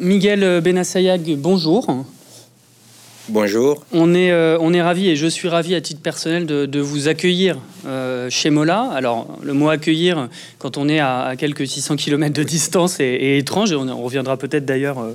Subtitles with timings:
[0.00, 2.04] Miguel Benassayag, bonjour.
[3.28, 3.86] Bonjour.
[3.92, 7.06] On est, euh, on est ravi et je suis ravi à titre personnel de, vous
[7.06, 8.90] accueillir euh, chez Mola.
[8.92, 10.28] Alors, le mot accueillir,
[10.58, 14.66] quand on est à, quelques 600 km de distance, est, étrange et on, reviendra peut-être
[14.66, 15.12] d'ailleurs euh,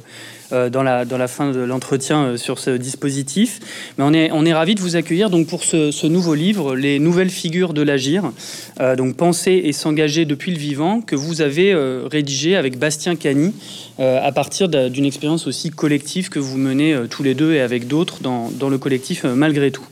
[0.51, 3.59] dans, la, dans la fin de l'entretien euh, sur ce dispositif.
[3.97, 7.29] Mais on est, on ravis de vous accueillir donc pour ce, nouveau livre, Les nouvelles
[7.29, 8.31] figures de l'agir,
[8.79, 11.75] euh, donc penser et s'engager depuis le vivant, que vous avez
[12.09, 13.53] rédigé avec Bastien Cani
[13.99, 18.19] à partir d'une expérience aussi collective que vous menez tous les deux et avec d'autres
[18.21, 19.85] dans le collectif Malgré tout.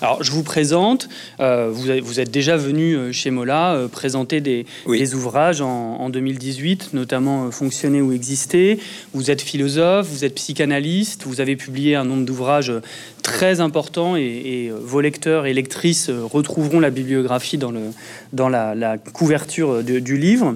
[0.00, 1.08] Alors, je vous présente.
[1.40, 4.66] Euh, vous, êtes déjà venu euh, chez Mola euh, présenter des,
[5.14, 8.78] ouvrages en, 2018, notamment Fonctionner ou exister.
[9.12, 12.72] Vous êtes philosophe, vous êtes psychanalyste, vous avez publié un nombre d'ouvrages
[13.22, 17.90] très importants et, vos lecteurs et lectrices retrouveront la bibliographie dans, le,
[18.32, 20.54] dans la, couverture du livre.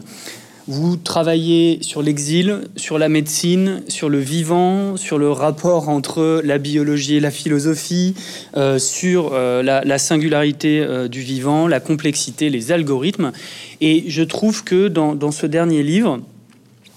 [0.71, 6.59] Vous travaillez sur l'exil, sur la médecine, sur le vivant, sur le rapport entre la
[6.59, 8.15] biologie et la philosophie,
[8.55, 13.33] euh, sur euh, la, singularité euh, du vivant, la complexité, les algorithmes.
[13.81, 16.21] Et je trouve que dans ce dernier livre,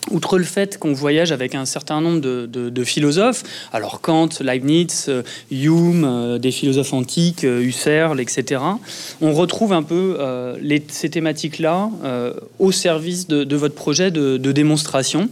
[0.10, 5.22] Outre le fait qu'on voyage avec un certain nombre de, philosophes, alors Kant, Leibniz, euh,
[5.52, 8.62] Hume, euh, des philosophes antiques, euh, Husserl, etc.,
[9.22, 10.18] on retrouve un peu
[10.90, 11.90] ces thématiques-là
[12.60, 15.30] au service de, votre projet de, démonstration.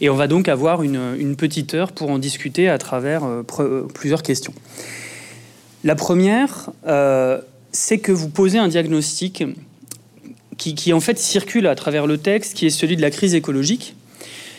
[0.00, 3.22] Et on va donc avoir une, petite heure pour en discuter à travers
[3.94, 4.54] plusieurs questions.
[5.82, 6.70] La première,
[7.72, 9.44] c'est que vous posez un diagnostic
[10.56, 13.34] qui, qui en fait circule à travers le texte, qui est celui de la crise
[13.34, 13.96] écologique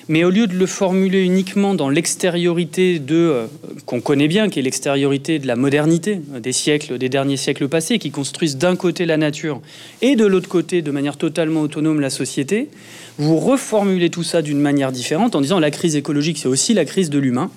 [0.09, 3.45] mais au lieu de le formuler uniquement dans l'extériorité de euh,
[3.85, 7.99] qu'on connaît bien, qui est l'extériorité de la modernité des siècles, des derniers siècles passés,
[7.99, 9.61] qui construisent d'un côté la nature
[10.01, 12.69] et de l'autre côté, de manière totalement autonome, la société,
[13.17, 16.85] vous reformulez tout ça d'une manière différente en disant la crise écologique, c'est aussi la
[16.85, 17.51] crise de l'humain.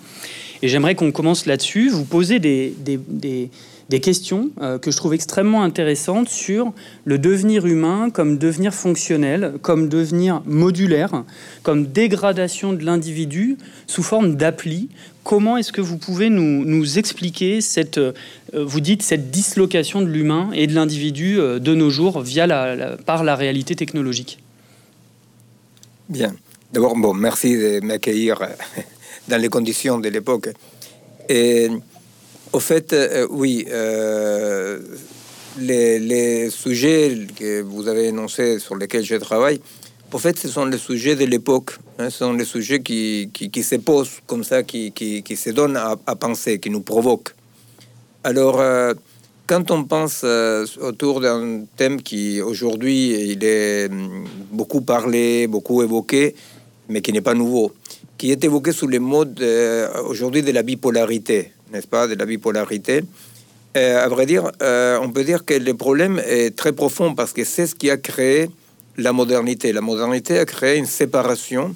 [0.63, 1.91] Et j'aimerais qu'on commence là-dessus.
[1.91, 2.73] Vous posez des
[3.89, 6.73] des questions euh, que je trouve extrêmement intéressantes sur
[7.05, 11.25] le devenir humain comme devenir fonctionnel, comme devenir modulaire,
[11.63, 14.89] comme dégradation de l'individu sous forme d'appli.
[15.23, 18.13] Comment est-ce que vous pouvez nous, expliquer cette, euh,
[18.55, 22.97] vous dites, cette dislocation de l'humain et de l'individu euh, de nos jours via la,
[22.97, 24.39] par la réalité technologique?
[26.09, 26.35] Bien.
[26.73, 28.41] D'abord, bon, merci de m'accueillir
[29.29, 30.49] dans les conditions de l'époque.
[31.29, 31.69] Et
[32.53, 34.79] au fait, euh, oui, euh,
[35.59, 39.61] les, sujets que vous avez énoncés sur lesquels je travaille,
[40.13, 41.73] au fait, ce sont les sujets de l'époque.
[41.99, 45.51] Hein, ce sont les sujets qui, qui, se posent comme ça, qui, qui, qui se
[45.51, 47.35] donnent à, penser, qui nous provoquent.
[48.25, 48.95] Alors, euh,
[49.47, 50.25] quand on pense
[50.81, 56.35] autour d'un thème qui aujourd'hui il est hum, beaucoup parlé, beaucoup évoqué,
[56.89, 57.73] mais qui n'est pas nouveau,
[58.17, 59.45] qui est évoqué sous les modes
[60.09, 61.53] aujourd'hui de la bipolarité
[61.85, 63.03] pas, de la bipolarité.
[63.77, 67.33] Euh, à vrai dire, euh, on peut dire que le problème est très profond parce
[67.35, 68.49] que c'est ce qui a créé
[68.97, 69.73] la modernité.
[69.73, 71.75] La modernité a créé une séparation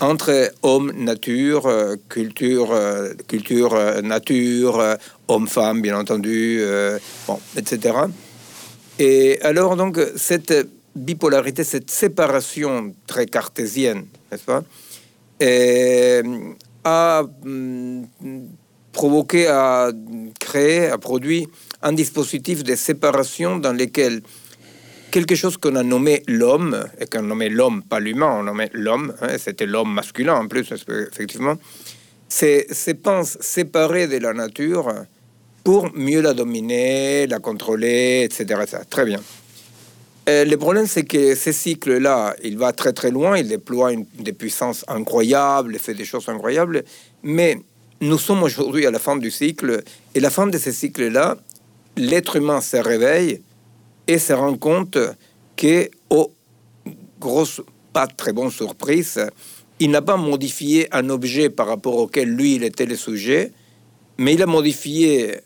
[0.00, 2.74] entre homme, nature, euh, culture,
[3.26, 4.96] culture, nature,
[5.26, 6.62] homme-femme, bien entendu,
[7.26, 7.94] bon, etc.
[8.98, 10.54] Et alors, donc, cette
[10.96, 14.62] bipolarité, cette séparation très cartésienne, n'est-ce pas,
[16.84, 18.06] a hum,
[18.92, 19.90] provoqué à
[20.38, 21.46] créer, à produire
[21.82, 24.22] un dispositif de séparation dans lequel
[25.10, 28.68] quelque chose qu'on a nommé l'homme, et qu'on a nommé l'homme, pas l'humain, on nommé
[28.72, 30.72] l'homme, hein, c'était l'homme masculin en plus,
[31.12, 31.56] effectivement,
[32.28, 32.66] c'est
[33.02, 34.92] pense séparé de la nature
[35.64, 38.60] pour mieux la dominer, la contrôler, etc.
[38.90, 39.20] Très bien.
[40.26, 44.84] le problème, c'est que ce cycle-là, il va très très loin, il déploie des puissances
[44.88, 46.84] incroyables, il fait des choses incroyables,
[47.22, 47.58] mais
[48.00, 49.82] nous sommes aujourd'hui à la fin du cycle,
[50.14, 51.36] et la fin de ce cycle-là,
[51.96, 53.42] l'être humain se réveille
[54.06, 54.98] et se rend compte
[55.56, 56.32] que, oh,
[57.18, 57.60] grosse,
[57.92, 59.20] pas très bonne surprise,
[59.80, 63.52] il n'a pas modifié un objet par rapport auquel lui, il était le sujet,
[64.16, 65.40] mais il a modifié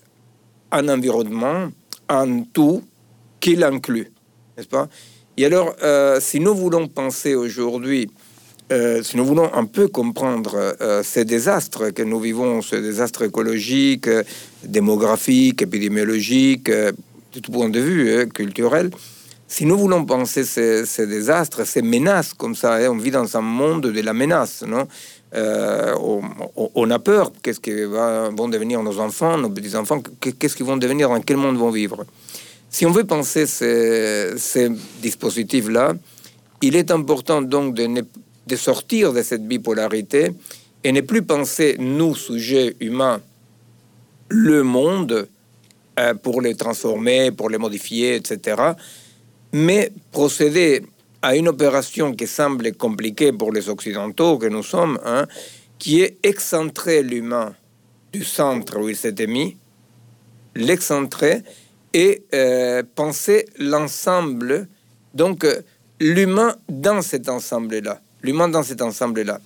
[0.71, 1.71] un environnement,
[2.09, 2.83] un tout
[3.41, 4.11] qu'il inclut,
[4.57, 4.89] n'est-ce pas?
[5.37, 8.11] Et alors, euh, si nous voulons penser aujourd'hui
[8.71, 13.23] euh, si nous voulons un peu comprendre euh, ces désastres que nous vivons, ces désastres
[13.23, 14.09] écologiques,
[14.65, 18.91] démographiques, épidémiologiques, de tout point de vue culturel,
[19.53, 23.43] si nous voulons penser ces, désastres, ces menaces comme ça, hein, on vit dans un
[23.43, 24.89] monde de la menace, non?
[25.35, 25.95] Euh,
[26.75, 27.33] on, a peur.
[27.43, 27.85] Qu'est-ce que
[28.35, 30.03] vont devenir nos enfants, nos petits-enfants?
[30.21, 31.11] Qu'est-ce qu'ils vont devenir?
[31.11, 32.07] Dans quel monde vont vivre?
[32.71, 34.71] Si on veut penser ces, ces
[35.03, 35.97] dispositifs-là,
[36.63, 38.01] il est important donc de ne
[38.47, 40.33] de sortir de cette bipolarité
[40.85, 43.21] et ne plus penser, nous, sujets humains,
[44.29, 45.29] le monde
[45.99, 48.73] euh, pour les transformer, pour les modifier, etc.,
[49.53, 50.83] mais procéder
[51.21, 55.27] à une opération qui semble compliquée pour les Occidentaux que nous sommes, hein,
[55.79, 57.55] qui est excentrer l'humain
[58.13, 59.57] du centre où il s'était mis,
[60.55, 61.43] l'excentrer
[61.93, 64.67] et euh, penser l'ensemble,
[65.15, 65.63] donc euh,
[66.01, 69.41] l'humain dans cet ensemble-là, l'humain dans cet ensemble-là.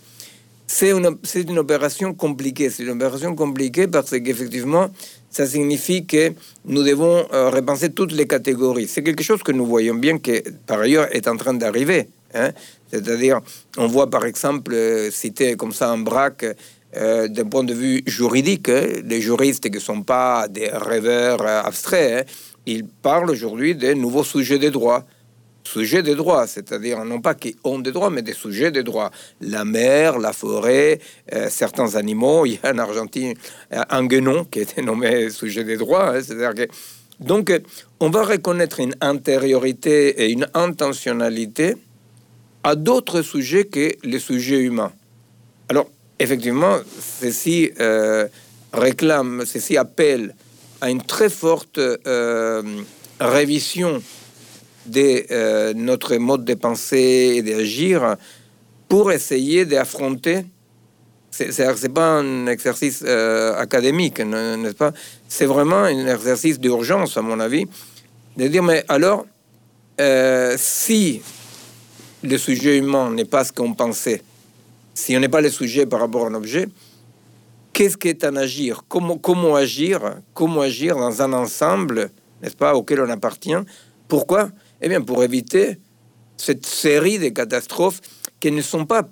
[0.69, 1.17] C'est une,
[1.49, 4.91] une opération compliquée, c'est une opération compliquée parce qu'effectivement,
[5.31, 6.33] ça signifie que
[6.65, 8.89] nous devons euh, repenser toutes les catégories.
[8.89, 12.09] C'est quelque chose que nous voyons bien que, par ailleurs, est en train d'arriver.
[12.35, 12.51] Hein.
[12.91, 13.41] C'est-à-dire,
[13.77, 16.47] on voit par exemple, euh, citer comme ça un braque,
[16.97, 21.47] euh, d'un point de vue juridique, hein, les juristes qui ne sont pas des rêveurs
[21.47, 22.33] abstraits, hein,
[22.65, 25.05] ils parlent aujourd'hui des nouveaux sujets des droits
[25.67, 29.11] sujets des droits, c'est-à-dire non pas qui ont des droits, mais des sujets des droits.
[29.41, 31.01] La mer, la forêt,
[31.33, 32.47] euh, certains animaux.
[32.47, 33.35] Il y a en Argentine
[33.71, 36.11] un guenon qui était nommé sujet des droits.
[36.11, 36.73] Hein, c'est-à-dire que
[37.21, 37.53] donc
[38.01, 41.77] on va reconnaître une intériorité et une intentionnalité
[42.63, 44.93] à d'autres sujets que les sujets humains.
[45.69, 46.79] Alors effectivement,
[47.21, 48.27] ceci euh,
[48.73, 50.35] réclame, ceci appelle
[50.81, 52.63] à une très forte euh,
[53.21, 54.03] révision
[54.87, 58.17] de euh, notre mode de pensée et d'agir
[58.89, 60.45] pour essayer d'affronter.
[61.31, 64.93] C'est pas un exercice euh, académique, n'est-ce pas?
[65.29, 67.67] C'est vraiment un exercice d'urgence, à mon avis,
[68.37, 69.27] de dire mais alors,
[70.01, 71.21] euh, si
[72.23, 74.23] le sujet humain n'est pas ce qu'on pensait,
[74.95, 76.69] si on n'est pas le sujet par rapport à un objet,
[77.75, 78.85] qu'est-ce qu'est un agir?
[78.89, 80.17] Comment, comment agir?
[80.33, 82.09] Comment agir dans un ensemble,
[82.43, 83.59] n'est-ce pas, auquel on appartient?
[84.09, 84.49] Pourquoi
[84.83, 85.79] eh bien, pour éviter
[86.37, 88.01] cette série de catastrophes
[88.41, 89.09] qui ne sont pas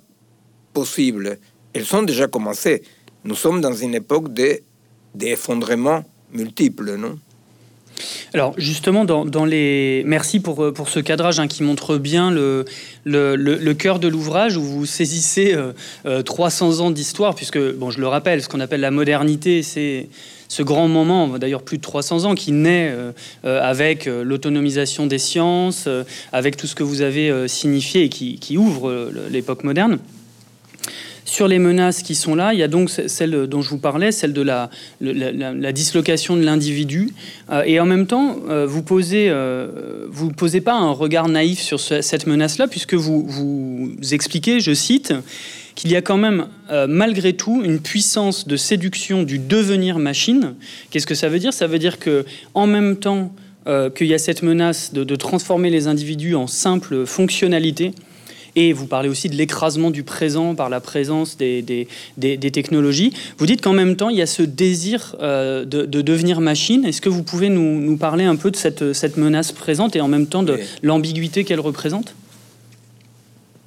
[0.73, 1.39] possibles.
[1.73, 2.83] Elles sont déjà commencées.
[3.23, 4.27] Nous sommes dans une époque
[5.13, 7.17] d'effondrement multiples, non?
[8.33, 10.03] Alors justement, dans, les...
[10.05, 12.65] merci pour, pour ce cadrage hein, qui montre bien le,
[13.05, 15.55] le, cœur de l'ouvrage où vous saisissez
[16.03, 19.63] 300 euh, euh, ans d'histoire, puisque, bon, je le rappelle, ce qu'on appelle la modernité,
[19.63, 20.09] c'est
[20.55, 23.11] ce grand moment, d'ailleurs plus de 300 ans, qui naît euh,
[23.43, 25.87] avec l'autonomisation des sciences,
[26.31, 29.99] avec tout ce que vous avez signifié et qui, ouvre l'époque moderne.
[31.25, 34.11] Sur les menaces qui sont là, il y a donc celle dont je vous parlais,
[34.11, 34.69] celle de la,
[35.71, 37.09] dislocation de l'individu.
[37.51, 40.07] Euh, et en même temps, euh, vous posez, euh,
[40.37, 45.13] posez pas un regard naïf sur cette menace-là, puisque vous expliquez, je cite,
[45.75, 46.47] qu'il y a quand même,
[46.87, 50.55] malgré tout, une puissance de séduction du devenir machine.
[50.89, 51.53] Qu'est-ce que ça veut dire?
[51.53, 53.33] Ça veut dire que, en même temps
[53.95, 57.93] qu'il y a cette menace de, de transformer les individus en simple fonctionnalité,
[58.55, 63.13] et vous parlez aussi de l'écrasement du présent par la présence des, des, technologies.
[63.37, 66.85] Vous dites qu'en même temps, il y a ce désir euh, de, devenir machine.
[66.85, 70.01] Est-ce que vous pouvez nous, nous, parler un peu de cette, cette, menace présente et
[70.01, 72.15] en même temps de l'ambiguïté qu'elle représente?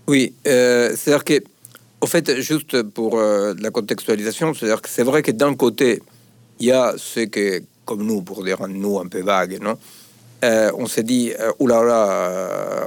[0.06, 1.34] Oui, euh, c'est-à-dire que,
[2.00, 6.02] au fait, juste pour euh, la contextualisation, c'est-à-dire que c'est vrai que d'un côté,
[6.60, 9.78] il y a ce que, comme nous, pour dire nous un peu vague, non
[10.44, 12.84] euh, on s'est dit, euh, oulala, euh,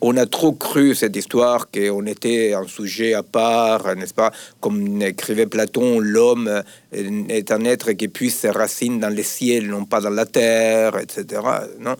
[0.00, 5.02] on a trop cru cette histoire qu'on était un sujet à part, n'est-ce pas Comme
[5.02, 6.62] écrivait Platon, l'homme
[6.92, 10.98] est un être qui puise ses racines dans les ciels, non pas dans la terre,
[10.98, 11.42] etc.
[11.78, 11.96] Non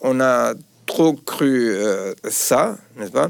[0.00, 0.54] on a
[0.86, 1.76] trop cru
[2.28, 3.28] ça, n'est-ce pas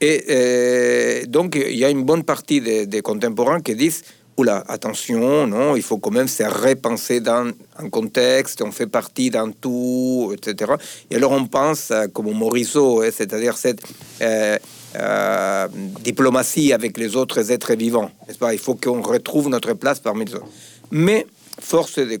[0.00, 4.02] Et donc, il y a une bonne partie des contemporains qui disent
[4.36, 9.30] oula, attention, non, il faut quand même se repenser dans un contexte, on fait partie
[9.30, 10.72] d'un tout, etc.
[11.10, 13.80] Et alors on pense euh, comme Morisot, hein, c'est-à-dire cette
[14.20, 14.58] euh,
[14.96, 15.68] euh,
[16.02, 18.10] diplomatie avec les autres êtres vivants,
[18.52, 20.48] Il faut qu'on retrouve notre place parmi les autres.
[20.90, 21.26] Mais
[21.58, 22.20] force est de,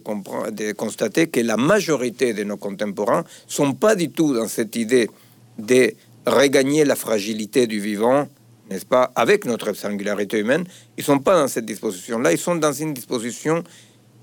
[0.50, 5.10] de, constater que la majorité de nos contemporains sont pas du tout dans cette idée
[5.58, 5.92] de
[6.26, 8.28] regagner la fragilité du vivant
[8.70, 10.64] n'est-ce pas, avec notre singularité humaine,
[10.96, 13.62] ils sont pas dans cette disposition-là, ils sont dans une disposition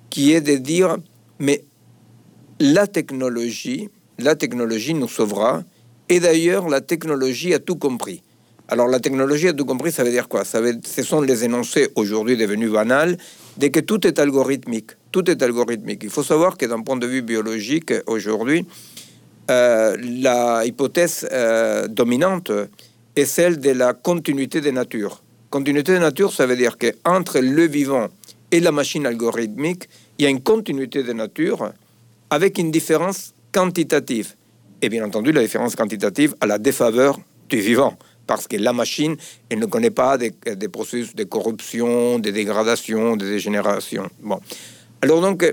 [0.10, 0.98] qui est de dire,
[1.40, 1.64] mais
[2.60, 5.64] la technologie, la technologie nous sauvera,
[6.10, 8.22] et d'ailleurs la technologie a tout compris.
[8.68, 10.46] Alors la technologie a tout compris, ça veut dire quoi?
[10.46, 13.18] Ça veut, Ce sont les énoncés aujourd'hui devenus banals,
[13.58, 14.92] dès que tout est algorithmique.
[15.12, 16.02] Tout est algorithmique.
[16.04, 18.66] Il faut savoir que d'un point de vue biologique, aujourd'hui,
[19.52, 22.52] euh, la hypothèse euh, dominante,
[23.16, 25.22] est celle de la continuité des natures.
[25.50, 28.08] Continuité des natures, ça veut dire que entre le vivant
[28.52, 31.72] et la machine algorithmique, il y a une continuité de nature
[32.30, 34.34] avec une différence quantitative.
[34.82, 37.20] Et bien entendu, la différence quantitative à la défaveur
[37.50, 37.98] du vivant.
[38.26, 39.16] parce que la machine,
[39.50, 44.10] elle ne connaît pas des, des processus de corruption, de dégradation, de dégénération.
[44.22, 44.40] Bon.
[45.02, 45.44] Alors donc,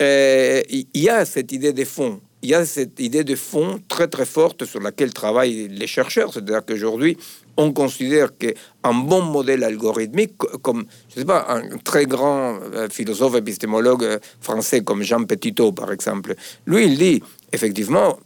[0.00, 2.20] euh, il y a cette idée de fond.
[2.42, 6.32] Il y a cette idée de fond très très forte sur laquelle travaillent les chercheurs.
[6.32, 7.18] C'est-à-dire qu'aujourd'hui,
[7.56, 13.36] on considère qu'un bon modèle algorithmique, comme je sais pas, un très grand euh, philosophe
[13.36, 16.34] épistémologue euh, français comme Jean Petitot, par exemple,
[16.66, 18.18] lui, il dit effectivement,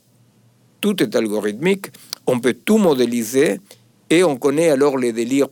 [0.81, 1.87] tout est algorithmique,
[2.27, 3.59] on peut tout modéliser,
[4.11, 5.49] et on connaît alors les délires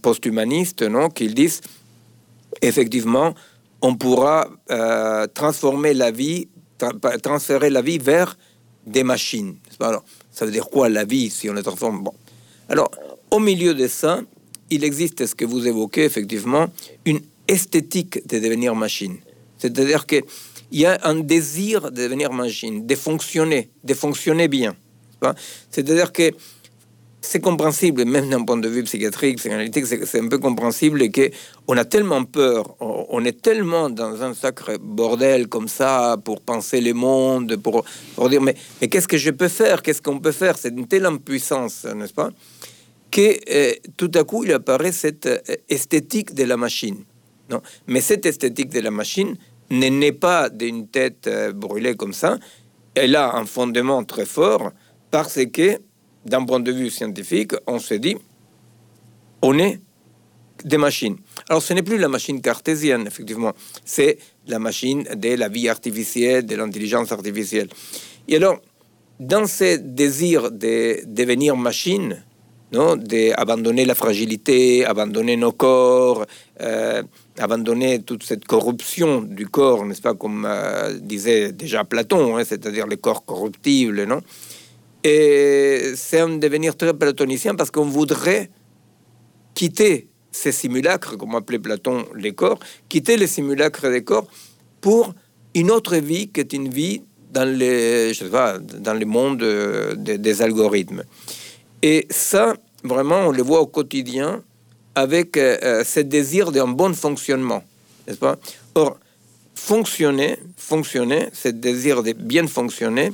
[0.00, 1.60] post-humanistes, non, qu'ils disent
[2.62, 3.34] effectivement,
[3.80, 6.48] on pourra euh, transformer la vie,
[7.22, 8.36] transférer la vie vers
[8.86, 9.56] des machines.
[9.80, 12.02] Alors, ça veut dire quoi la vie si on le transforme?
[12.02, 12.14] Bon.
[12.68, 12.90] Alors,
[13.30, 14.20] au milieu de ça,
[14.70, 16.68] il existe ce que vous évoquez effectivement,
[17.04, 19.18] une esthétique de devenir machine.
[19.58, 20.24] C'est-à-dire qu'il
[20.72, 24.74] y a un désir de devenir machine, de fonctionner, de fonctionner bien.
[25.70, 26.32] C'est-à-dire que
[27.22, 31.30] c'est compréhensible, même d'un point de vue psychiatrique, psychanalytique, c'est un peu compréhensible que
[31.68, 36.80] on a tellement peur, on est tellement dans un sacré bordel comme ça pour penser
[36.80, 37.84] le monde, pour,
[38.16, 40.88] pour dire mais, mais qu'est-ce que je peux faire, qu'est-ce qu'on peut faire, c'est une
[40.88, 42.30] telle impuissance, n'est-ce pas,
[43.10, 45.38] que euh, tout à coup il apparaît cette euh,
[45.68, 47.04] esthétique de la machine.
[47.48, 49.36] Non mais cette esthétique de la machine
[49.70, 52.38] n'est pas d'une tête euh, brûlée comme ça,
[52.96, 54.72] elle a un fondement très fort
[55.12, 55.78] parce que
[56.24, 58.16] d'un point de vue scientifique, on se dit,
[59.42, 59.80] on est
[60.64, 61.16] des machines.
[61.48, 63.52] Alors ce n'est plus la machine cartésienne, effectivement,
[63.84, 67.68] c'est la machine de la vie artificielle, de l'intelligence artificielle.
[68.28, 68.60] Et alors,
[69.18, 72.24] dans ce désir de devenir machine,
[72.72, 76.24] non, d'abandonner la fragilité, abandonner nos corps,
[76.60, 77.02] euh,
[77.38, 82.86] abandonner toute cette corruption du corps, n'est-ce pas, comme euh, disait déjà Platon, hein, c'est-à-dire
[82.86, 84.22] les corps corruptibles, non
[85.04, 88.50] et c'est un devenir très platonicien parce qu'on voudrait
[89.54, 94.26] quitter ces simulacres, comme appelait Platon les corps, quitter les simulacres des corps
[94.80, 95.14] pour
[95.54, 99.42] une autre vie qui est une vie dans, les, je sais pas, dans le monde
[99.96, 101.04] des, algorithmes.
[101.82, 102.54] Et ça,
[102.84, 104.42] vraiment, on le voit au quotidien
[104.94, 107.64] avec euh, ce désir d'un bon fonctionnement,
[108.06, 108.36] n'est-ce pas?
[108.74, 108.98] Or,
[109.54, 113.12] fonctionner, fonctionner, ce désir de bien fonctionner,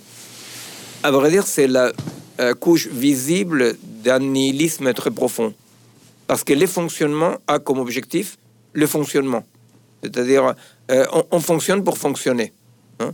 [1.02, 1.92] à vrai dire, c'est la
[2.40, 5.54] euh, couche visible d'un nihilisme très profond.
[6.26, 8.36] Parce que le fonctionnement a comme objectif
[8.72, 9.44] le fonctionnement.
[10.02, 10.54] C'est-à-dire,
[10.90, 12.52] euh, on, fonctionne pour fonctionner.
[13.00, 13.12] Hein.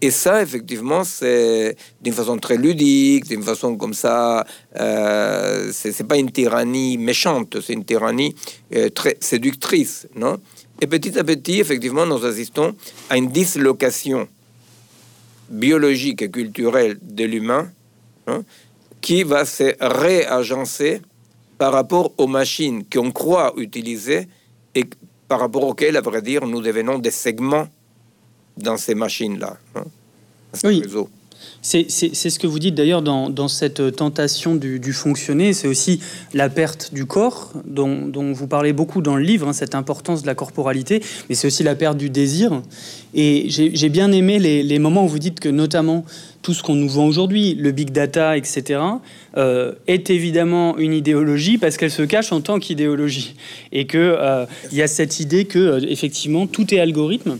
[0.00, 4.44] Et ça, effectivement, c'est d'une façon très ludique, d'une façon comme ça.
[4.78, 8.34] Euh, c'est pas une tyrannie méchante, c'est une tyrannie
[8.74, 10.36] euh, très séductrice, non?
[10.80, 12.74] Et petit à petit, effectivement, nous assistons
[13.08, 14.28] à une dislocation
[15.48, 17.70] biologique et culturel de l'humain
[18.26, 18.42] hein,
[19.00, 21.02] qui va se réagencer
[21.58, 24.28] par rapport aux machines qu'on croit utiliser
[24.74, 24.84] et
[25.28, 27.68] par rapport auxquelles, à vrai dire, nous devenons des segments
[28.56, 29.56] dans ces machines-là.
[29.74, 29.84] Hein,
[30.64, 30.82] oui.
[31.62, 36.00] C'est ce que vous dites d'ailleurs dans, cette tentation du, fonctionner, c'est aussi
[36.34, 40.26] la perte du corps, dont, vous parlez beaucoup dans le livre, hein, cette importance de
[40.26, 42.60] la corporalité, mais c'est aussi la perte du désir.
[43.14, 46.04] Et j'ai bien aimé les, moments où vous dites que notamment
[46.42, 48.80] tout ce qu'on nous vend aujourd'hui, le big data, etc.,
[49.38, 53.34] euh, est évidemment une idéologie parce qu'elle se cache en tant qu'idéologie.
[53.72, 57.38] Et qu'il euh, y a cette idée que, euh, effectivement, tout est algorithme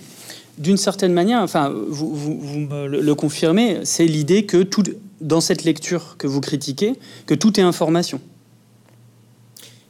[0.59, 4.85] d'une certaine manière, enfin, vous, vous, le, confirmez, c'est l'idée que tout,
[5.21, 6.95] dans cette lecture que vous critiquez,
[7.27, 8.21] que tout est information.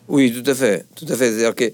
[0.08, 1.30] Oui, tout à fait, tout à fait.
[1.30, 1.72] C'est-à-dire que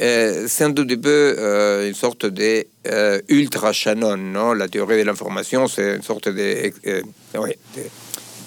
[0.00, 4.54] euh, c'est un tout petit peu euh, une sorte de euh, ultra Shannon, non?
[4.54, 6.72] La théorie de l'information, c'est une sorte de,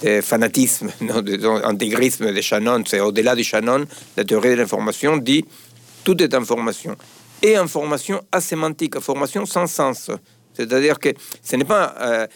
[0.01, 1.21] de, fanatisme, non?
[1.21, 2.83] D'intégrisme de Shannon.
[2.87, 3.85] C'est au-delà de Shannon,
[4.17, 5.45] la théorie de l'information dit
[6.03, 6.95] tout est information
[7.41, 10.11] et information asémantique, information sans sens.
[10.53, 11.09] C'est-à-dire que
[11.43, 12.27] ce n'est pas euh,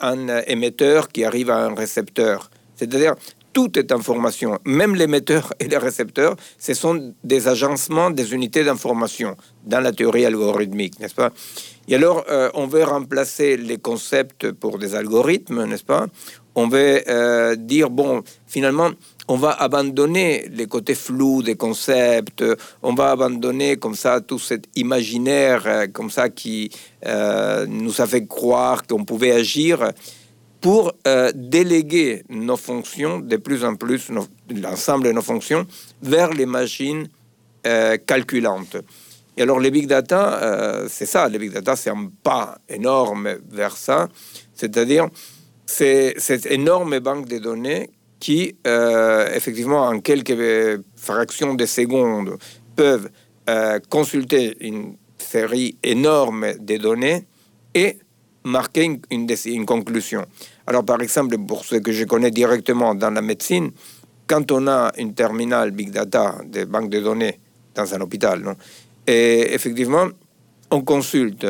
[0.00, 2.50] un émetteur qui arrive à un récepteur.
[2.74, 3.14] C'est-à-dire
[3.56, 4.58] tout est information.
[4.66, 9.34] Même l'émetteur et les récepteurs, ce sont des agencements des unités d'information
[9.64, 11.30] dans la théorie algorithmique, n'est-ce pas?
[11.88, 16.06] Et alors, euh, on veut remplacer les concepts pour des algorithmes, n'est-ce pas?
[16.54, 18.90] On veut euh, dire, bon, finalement,
[19.28, 22.44] on va abandonner les côtés flous des concepts,
[22.82, 26.70] on va abandonner comme ça tout cet imaginaire euh, comme ça qui
[27.04, 29.90] euh, nous a fait croire qu'on pouvait agir
[30.60, 34.10] pour euh, déléguer nos fonctions de plus en plus,
[34.50, 35.66] l'ensemble de nos fonctions,
[36.02, 37.08] vers les machines
[38.06, 38.76] calculantes.
[39.36, 43.76] Et alors les big data, c'est ça, les big data, c'est un pas énorme vers
[43.76, 44.08] ça,
[44.54, 45.08] c'est-à-dire
[45.66, 52.38] c'est cette énorme banque de données qui, euh, effectivement, en quelques fractions de secondes,
[52.74, 53.10] peuvent
[53.48, 57.24] euh, consulter une série énorme de données
[57.74, 57.98] et
[58.44, 60.24] marquer une, conclusion.
[60.66, 63.70] Alors, par exemple, pour ce que je connais directement dans la médecine,
[64.26, 67.38] quand on a une terminale Big Data des banques de données
[67.74, 68.56] dans un hôpital, non
[69.06, 70.08] et effectivement,
[70.70, 71.46] on consulte.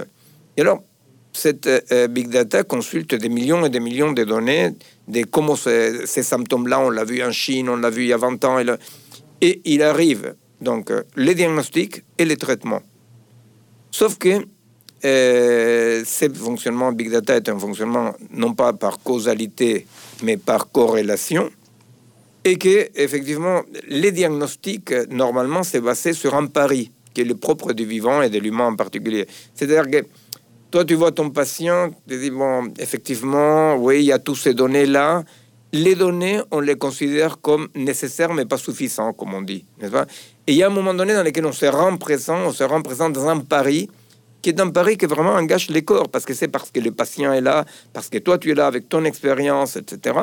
[0.57, 0.83] Et alors,
[1.37, 4.75] cette euh, Big Data consulte des millions et des millions de données
[5.09, 8.17] de comment ces, symptômes-là, on l'a vu en Chine, on l'a vu il y a
[8.17, 8.59] 20 ans,
[9.41, 12.83] et, il arrive donc euh, les diagnostics et les traitements.
[13.91, 14.47] Sauf que
[15.05, 19.87] euh, ce fonctionnement Big Data est un fonctionnement non pas par causalité,
[20.23, 21.51] mais par corrélation,
[22.45, 27.73] et que effectivement les diagnostics normalement c'est basé sur un pari qui est le propre
[27.73, 29.27] du vivant et de l'humain en particulier.
[29.55, 30.07] C'est-à-dire que
[30.77, 34.53] toi, tu vois ton patient, tu dis, bon, effectivement, oui, il y a toutes ces
[34.53, 35.25] données-là.
[35.73, 39.97] Les données, on les considère comme nécessaires, mais pas suffisants, comme on dit, n'est-ce
[40.47, 42.63] Et il y a un moment donné dans lequel on se rend présent, on se
[42.63, 43.89] rend présent dans un pari,
[44.43, 46.91] qui est un pari qui vraiment engage les corps, parce que c'est parce que le
[46.91, 47.65] patient est là,
[47.95, 50.15] parce que toi, tu es là avec ton expérience, etc.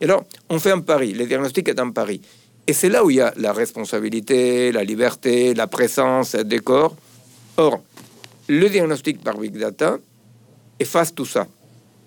[0.00, 1.12] Et alors, on fait un pari.
[1.12, 2.20] Le diagnostic est un pari.
[2.66, 6.96] Et c'est là où il y a la responsabilité, la liberté, la présence des corps.
[7.56, 7.80] Or,
[8.48, 9.98] le diagnostic par Big Data
[10.78, 11.46] efface tout ça.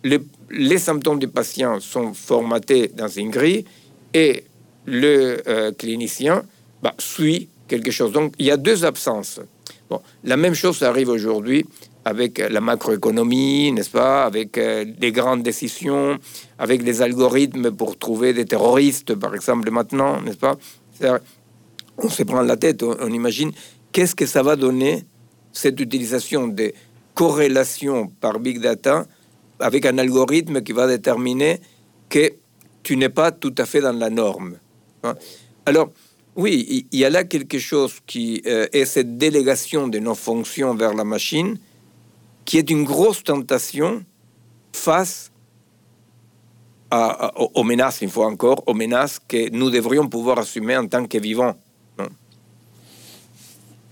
[0.03, 3.65] Les, symptômes des patients sont formatés dans une grille
[4.13, 4.43] et
[4.85, 6.43] le euh, clinicien
[6.83, 8.11] bah, suit quelque chose.
[8.11, 9.39] Donc il y a deux absences.
[9.89, 11.65] Bon, la même chose arrive aujourd'hui
[12.05, 16.19] avec la macroéconomie, n'est-ce pas, avec euh, les grandes décisions,
[16.59, 20.55] avec les algorithmes pour trouver des terroristes, par exemple, maintenant, n'est-ce pas?
[21.97, 23.51] On se prend la tête, on imagine
[23.91, 25.03] qu'est-ce que ça va donner
[25.55, 26.73] cette utilisation de
[27.13, 29.05] corrélation par big data
[29.59, 31.61] avec un algorithme qui va déterminer
[32.09, 32.33] que
[32.83, 34.57] tu n'es pas tout à fait dans la norme.
[35.03, 35.15] Hein.
[35.65, 35.89] Alors,
[36.35, 40.75] oui, il y a là quelque chose qui euh, est cette délégation de nos fonctions
[40.75, 41.57] vers la machine,
[42.43, 44.03] qui est une grosse tentation
[44.73, 45.31] face
[47.53, 51.17] aux menaces, une fois encore, aux menaces que nous devrions pouvoir assumer en tant que
[51.17, 51.55] vivants.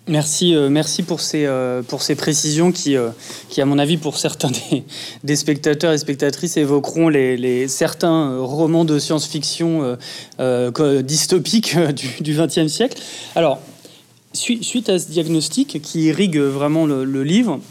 [0.10, 3.12] Merci, euh, merci pour ces, euh, pour ces précisions qui, euh,
[3.48, 4.52] qui, à mon avis, pour certains
[5.24, 9.98] des, spectateurs et spectatrices, évoqueront les, certains romans de science-fiction
[11.04, 11.78] dystopiques
[12.20, 13.02] du XXe siècle.
[13.36, 13.60] Alors,
[14.34, 17.62] suite à ce diagnostic qui irrigue vraiment le livre,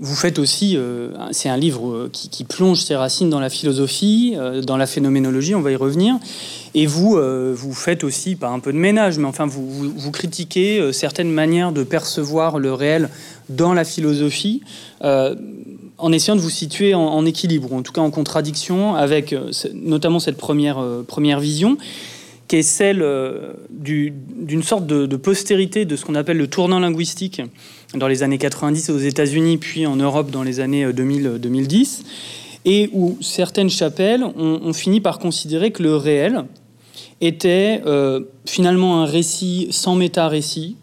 [0.00, 4.34] vous faites aussi, euh, c'est un livre euh, qui, plonge ses racines dans la philosophie,
[4.36, 6.16] euh, dans la phénoménologie, on va y revenir.
[6.74, 7.16] Et vous,
[7.54, 11.70] vous faites aussi, pas un peu de ménage, mais enfin, vous, vous, critiquez certaines manières
[11.70, 13.10] de percevoir le réel
[13.48, 14.60] dans la philosophie,
[15.00, 19.36] en essayant de vous situer en, équilibre, ou en tout cas en contradiction avec
[19.72, 21.78] notamment cette première, première vision
[22.48, 23.04] qui est celle
[23.70, 27.42] d'une sorte de, postérité de ce qu'on appelle le tournant linguistique
[27.94, 32.04] dans les années 90 aux États-Unis, puis en Europe dans les années 2000-2010, euh,
[32.64, 36.44] et où certaines chapelles ont, fini par considérer que le réel
[37.20, 40.76] était euh, finalement un récit sans méta-récit,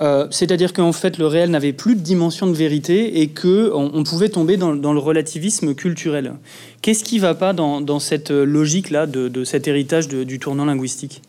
[0.00, 4.04] euh, c'est-à-dire qu'en fait le réel n'avait plus de dimension de vérité et que on,
[4.04, 6.34] pouvait tomber dans, le relativisme culturel.
[6.82, 11.22] Qu'est-ce qui ne va pas dans, cette logique-là de, cet héritage du tournant linguistique?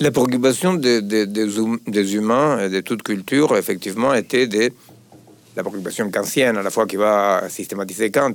[0.00, 4.72] La préoccupation des, humains et de toute culture, effectivement, était de
[5.56, 8.34] la préoccupation kantienne, à la fois qui va systématiser Kant.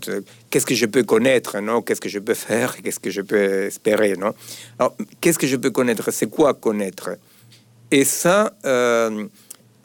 [0.49, 1.81] Qu'est-ce que je peux connaître, non?
[1.81, 2.75] Qu'est-ce que je peux faire?
[2.83, 4.33] Qu'est-ce que je peux espérer, non?
[4.77, 6.11] Alors, qu'est-ce que je peux connaître?
[6.11, 7.11] C'est quoi connaître?
[7.97, 9.25] Et ça, euh,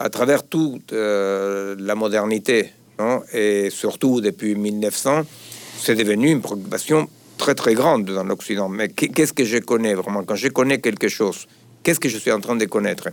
[0.01, 5.23] à travers toute euh, la modernité, non et surtout depuis 1900,
[5.79, 8.69] c'est devenu une préoccupation très très grande dans l'Occident.
[8.69, 10.25] Mais qu'est-ce que je connais vraiment?
[10.25, 11.47] Quand je connais quelque chose,
[11.83, 13.09] Qu'est-ce que je suis en train de connaître?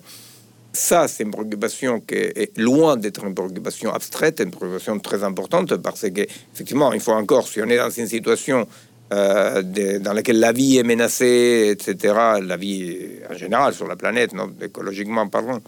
[0.73, 5.77] Ça, c'est une préoccupation qui est loin d'être une préoccupation abstraite, une préoccupation très importante
[5.77, 8.67] parce que, effectivement, il faut encore, si on est dans une situation
[9.13, 12.97] euh, dans laquelle la vie est menacée, etc., la vie
[13.29, 15.59] en général sur la planète, non, écologiquement parlant,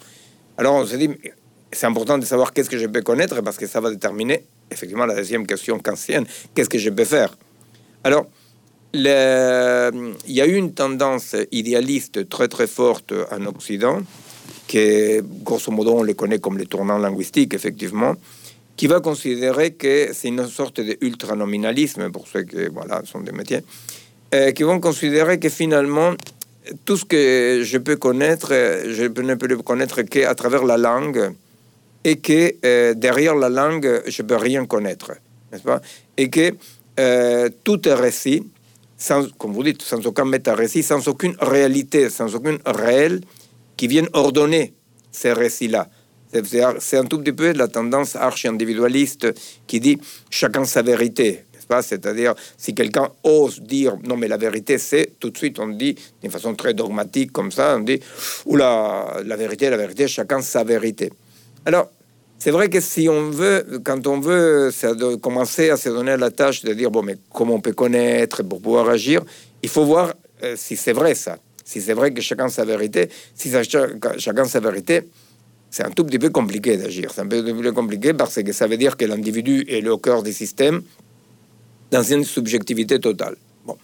[0.58, 1.10] alors on se dit,
[1.71, 5.06] c'est important de savoir qu'est-ce que je peux connaître parce que ça va déterminer, effectivement,
[5.06, 7.38] la deuxième question kantienne, qu'est-ce que je peux faire?
[8.04, 8.25] Alors,
[8.93, 14.02] il y a eu une tendance idéaliste très très forte en Occident,
[14.67, 18.15] qui grosso modo on les connaît comme les tournants linguistiques effectivement,
[18.80, 23.62] qui va considérer que c'est une sorte d'ultranominalisme pour ceux qui voilà, sont des métiers,
[24.34, 26.13] euh, qui vont considérer que finalement
[26.86, 28.52] tout ce que je peux connaître,
[28.88, 31.34] je ne peux le connaître qu'à travers la langue
[32.06, 35.12] et que euh, derrière la langue, je peux rien connaître,
[35.52, 35.82] n'est-ce pas?
[36.15, 36.54] Et que
[37.02, 38.48] euh, tout est récit
[38.98, 43.20] sans, comme vous dites, sans aucun méta-récit, sans aucune réalité, sans aucune réelle
[43.76, 44.74] qui vienne ordonner
[45.12, 45.89] ces récits-là.
[46.32, 49.34] C'est un tout petit peu la tendance archi-individualiste
[49.68, 49.98] qui dit
[50.30, 51.46] chacun sa vérité.
[51.82, 55.96] C'est-à-dire, si quelqu'un ose dire non, mais la vérité, c'est tout de suite, on dit
[56.22, 58.00] d'une façon très dogmatique comme ça, on dit
[58.46, 61.12] oula, la vérité, la vérité, chacun sa vérité.
[61.65, 61.92] Alors,
[62.39, 64.72] c'est vrai que si on veut, quand on veut
[65.22, 68.62] commencer à se donner la tâche de dire bon, mais comment on peut connaître pour
[68.62, 69.22] pouvoir agir,
[69.62, 70.13] il faut voir
[70.44, 71.38] euh, si c'est vrai ça.
[71.65, 75.04] Si c'est vrai que chacun sa vérité, si chacun sa vérité,
[75.69, 77.12] c'est un tout petit peu compliqué d'agir.
[77.13, 80.23] C'est un peu plus compliqué parce que ça veut dire que l'individu est le cœur
[80.23, 80.82] du système
[81.91, 83.36] dans une subjectivité totale.
[83.65, 83.77] Bon.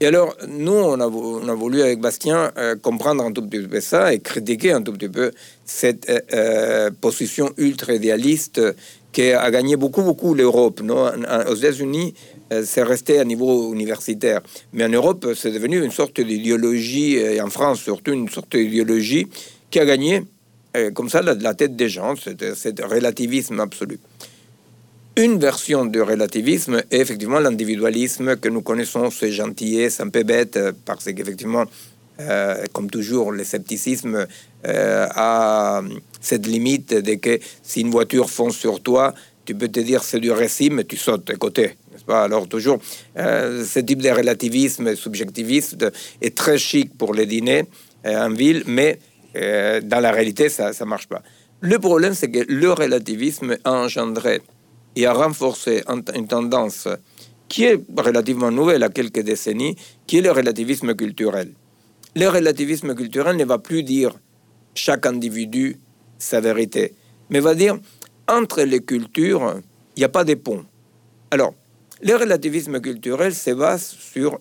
[0.00, 4.14] Et alors, nous, on a, voulu avec Bastien euh, comprendre un tout petit peu ça
[4.14, 5.32] et critiquer un tout petit peu
[5.64, 8.60] cette euh, euh, position ultra-idéaliste
[9.10, 10.80] qui a gagné beaucoup, beaucoup l'Europe.
[11.48, 12.14] Aux États-Unis,
[12.62, 14.42] c'est resté à niveau universitaire.
[14.72, 19.26] Mais en Europe, c'est devenu une sorte d'idéologie, et en France surtout, une sorte d'idéologie
[19.70, 20.22] qui a gagné
[20.94, 23.98] comme ça la, tête des gens, cet relativisme absolu.
[25.18, 30.22] Une version du relativisme est effectivement l'individualisme que nous connaissons, c'est gentillet, c'est un peu
[30.22, 31.64] bête, euh, parce qu'effectivement,
[32.20, 34.28] euh, comme toujours, le scepticisme
[34.64, 35.82] euh, a
[36.20, 39.12] cette limite de que si une voiture fonce sur toi,
[39.44, 41.72] tu peux te dire c'est du récit, mais tu sautes à côté.
[42.06, 42.78] Alors toujours,
[43.16, 45.84] ce type de relativisme subjectiviste
[46.22, 47.64] est très chic pour les dîners
[48.04, 49.00] en ville, mais
[49.34, 51.22] dans la réalité, ça ne marche pas.
[51.60, 54.42] Le problème, c'est que le relativisme a engendré
[54.96, 55.82] et a renforcé
[56.14, 56.88] une tendance
[57.48, 61.52] qui est relativement nouvelle à quelques décennies, qui est le relativisme culturel.
[62.14, 64.14] Le relativisme culturel ne va plus dire
[64.74, 65.78] chaque individu
[66.18, 66.94] sa vérité,
[67.30, 67.78] mais va dire
[68.28, 69.60] entre les cultures,
[69.96, 70.64] il n'y a pas de pont.
[71.30, 71.54] Alors,
[72.02, 74.38] le relativisme culturel se base sur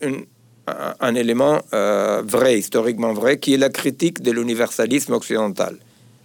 [0.67, 5.77] un, élément euh, vrai, historiquement vrai, qui est la critique de l'universalisme occidental.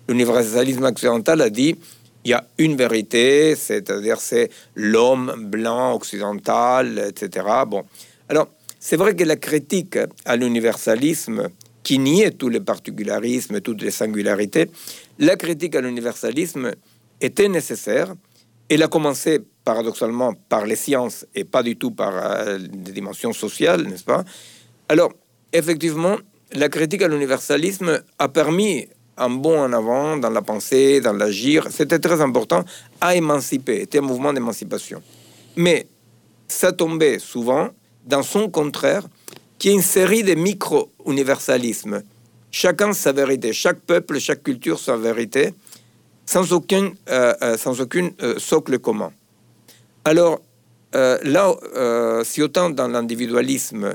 [0.09, 1.77] L'universalisme occidental a dit
[2.25, 7.47] il y a une vérité, c'est-à-dire c'est l'homme blanc occidental, etc.
[7.67, 7.85] Bon,
[8.29, 11.49] alors c'est vrai que la critique à l'universalisme,
[11.83, 14.71] qui niait tous les particularismes, toutes les singularités,
[15.19, 16.73] la critique à l'universalisme
[17.21, 18.15] était nécessaire.
[18.69, 23.33] Elle a commencé paradoxalement par les sciences et pas du tout par euh, des dimensions
[23.33, 24.25] sociales, n'est-ce pas?
[24.89, 25.13] Alors,
[25.53, 26.17] effectivement,
[26.53, 31.69] la critique à l'universalisme a permis un bond en avant dans la pensée, dans l'agir.
[31.71, 32.65] C'était très important
[33.01, 33.81] à émanciper.
[33.81, 35.03] C'était un mouvement d'émancipation.
[35.57, 35.87] Mais
[36.49, 37.69] ça tombait souvent
[38.05, 39.07] dans son contraire,
[39.59, 42.03] qui est une série de micro-universalismes.
[42.51, 45.55] Chacun sa vérité, chaque peuple, chaque culture sa vérité,
[46.27, 47.57] sans aucun, euh, euh,
[48.23, 49.13] euh, socle commun.
[50.05, 50.41] Alors,
[50.93, 51.55] là,
[52.25, 53.95] si autant dans l'individualisme,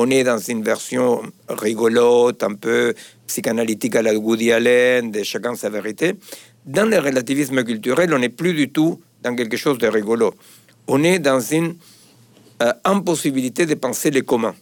[0.00, 2.94] on est dans une version rigolote, un peu
[3.26, 6.14] psychanalytique à la Woody Allen, de chacun sa vérité.
[6.64, 10.34] Dans le relativisme culturel, on n'est plus du tout dans quelque chose de rigolo.
[10.86, 11.74] On est dans une
[12.62, 14.54] euh, impossibilité de penser les communs.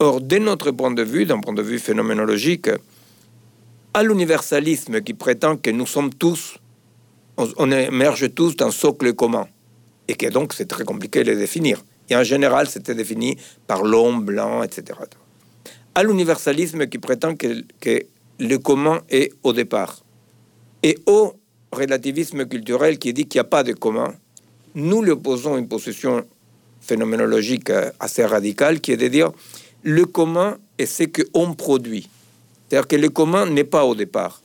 [0.00, 2.68] Or, de notre point de vue, d'un point de vue phénoménologique,
[3.94, 6.58] à l'universalisme qui prétend que nous sommes tous,
[7.36, 9.46] on émerge tous d'un socle commun,
[10.08, 11.84] et que donc c'est très compliqué de le définir.
[12.10, 13.36] Et en général, c'était défini
[13.66, 14.98] par l'homme blanc, etc.
[15.94, 18.02] À l'universalisme qui prétend que, que
[18.38, 20.04] le commun est au départ.
[20.82, 21.34] Et au
[21.72, 24.14] relativisme culturel qui dit qu'il n'y a pas de commun,
[24.74, 26.24] nous lui opposons une position
[26.80, 29.32] phénoménologique assez radicale qui est de dire
[29.82, 32.08] le commun est ce qu'on produit.
[32.68, 34.42] C'est-à-dire que le commun n'est pas au départ.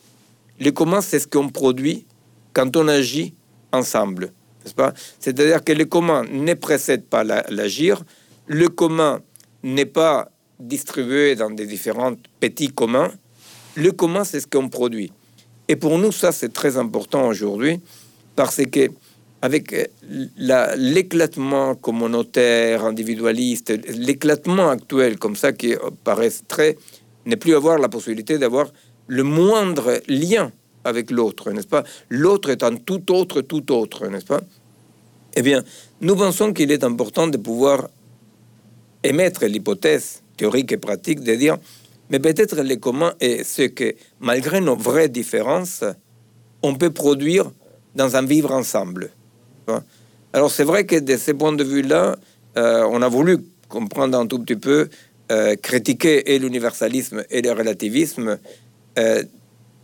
[0.60, 2.06] Le commun, c'est ce qu'on produit
[2.54, 3.34] quand on agit
[3.72, 4.32] ensemble.
[5.20, 8.04] C'est-à-dire que le commun ne précède pas l'agir,
[8.48, 9.22] le commun
[9.64, 13.12] n'est pas distribué dans des différents petits communs,
[13.76, 15.12] le commun, c'est ce qu'on produit.
[15.68, 17.80] Et pour nous, ça, c'est très important aujourd'hui,
[18.36, 18.90] parce que
[19.42, 19.74] avec
[20.76, 26.78] l'éclatement communautaire, individualiste, l'éclatement actuel comme ça qui paraît très,
[27.26, 28.72] ne plus avoir la possibilité d'avoir
[29.08, 30.52] le moindre lien
[30.90, 31.84] avec l'autre, n'est-ce pas?
[32.10, 34.42] L'autre un tout autre, tout autre, n'est-ce pas?
[35.36, 35.64] Eh bien,
[36.02, 37.90] nous pensons qu'il est important de pouvoir
[39.04, 41.58] émettre l'hypothèse théorique et pratique de dire,
[42.10, 45.84] mais peut-être le commun est ce que, malgré nos vraies différences,
[46.62, 47.52] on peut produire
[47.96, 49.12] dans un vivre ensemble.
[50.34, 52.18] Alors c'est vrai que de ce point de vue-là,
[52.58, 54.90] euh, on a voulu comprendre un tout petit peu,
[55.32, 58.40] euh, critiquer et l'universalisme et le relativisme,
[58.98, 59.24] euh,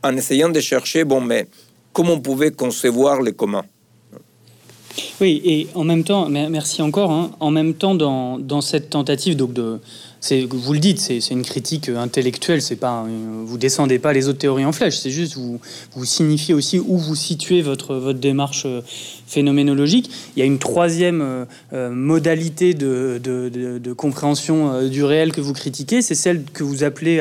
[0.06, 1.48] en essayant de chercher, bon, mais
[1.94, 3.64] comment on pouvait concevoir le commun
[5.20, 9.36] Oui, et en même temps, merci encore, hein, en même temps, dans, dans cette tentative
[9.36, 9.80] donc de,
[10.50, 12.62] vous le dites, c'est une critique intellectuelle.
[12.62, 13.06] C'est pas,
[13.46, 14.98] vous descendez pas les autres théories en flèche.
[14.98, 15.60] C'est juste vous,
[15.94, 18.82] vous signifiez aussi où vous situez votre démarche euh,
[19.28, 20.10] phénoménologique.
[20.36, 25.54] Il y a une troisième euh, euh, modalité de, de, compréhension du réel que vous
[25.54, 27.20] critiquez, c'est celle que vous appelez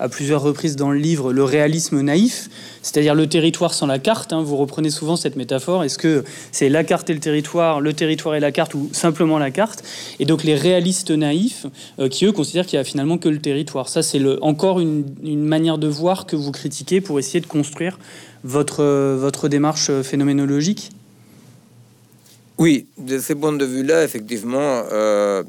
[0.00, 2.48] à, plusieurs reprises dans le livre le réalisme naïf,
[2.82, 4.32] c'est-à-dire le territoire sans la carte.
[4.32, 4.42] Hein.
[4.42, 5.84] Vous reprenez souvent cette métaphore.
[5.84, 9.38] Est-ce que c'est la carte et le territoire, le territoire et la carte, ou simplement
[9.38, 9.84] la carte?
[10.18, 11.66] Et donc les réalistes naïfs,
[12.10, 13.88] qui eux considèrent qu'il n'y a finalement que le territoire.
[13.88, 17.98] Ça, c'est encore une, manière de voir que vous critiquez pour essayer de construire
[18.44, 18.84] votre,
[19.16, 20.90] votre démarche phénoménologique
[22.58, 25.42] oui, de ce point de vue-là, effectivement, euh,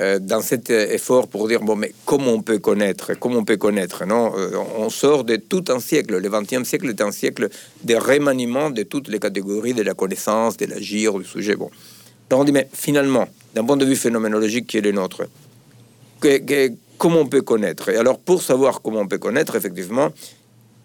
[0.00, 3.58] euh, dans cet effort pour dire, bon, mais comment on peut connaître Comment on peut
[3.58, 6.16] connaître non euh, On sort de tout un siècle.
[6.16, 7.50] Le XXe siècle est un siècle
[7.84, 11.56] de remaniement de toutes les catégories de la connaissance, de l'agir, du sujet.
[11.56, 11.70] Bon.
[12.30, 15.24] On dit, mais finalement, d'un point de vue phénoménologique qui est le nôtre,
[16.98, 20.10] comment on peut connaître Et alors, pour savoir comment on peut connaître, effectivement,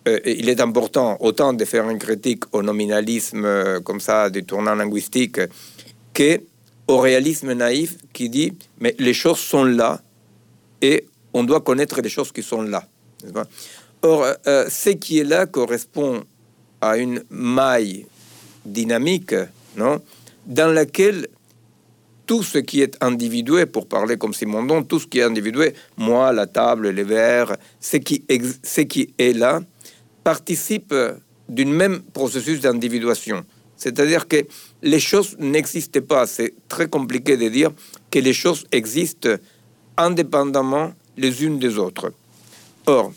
[0.07, 4.43] euh, il est important autant de faire une critique au nominalisme euh, comme ça, du
[4.43, 5.39] tournant linguistique,
[6.13, 6.41] que
[6.87, 10.01] au réalisme naïf qui dit mais les choses sont là
[10.81, 12.83] et on doit connaître les choses qui sont là.
[14.01, 16.23] Or, euh, ce qui est là correspond
[16.81, 18.07] à une maille
[18.65, 19.35] dynamique,
[19.77, 20.01] non,
[20.47, 21.27] dans laquelle
[22.31, 26.31] tout ce qui est individué, pour parler comme Simondon, tout ce qui est individué, moi,
[26.31, 28.23] la table, les verres, ce qui,
[28.63, 29.59] ce qui est là,
[30.23, 30.95] participe
[31.49, 33.43] d'un même processus d'individuation.
[33.75, 34.45] C'est-à-dire que
[34.81, 36.25] les choses n'existent pas.
[36.25, 37.71] C'est très compliqué de dire
[38.09, 39.35] que les choses existent
[39.97, 42.13] indépendamment les unes des autres.
[42.85, 43.11] Or,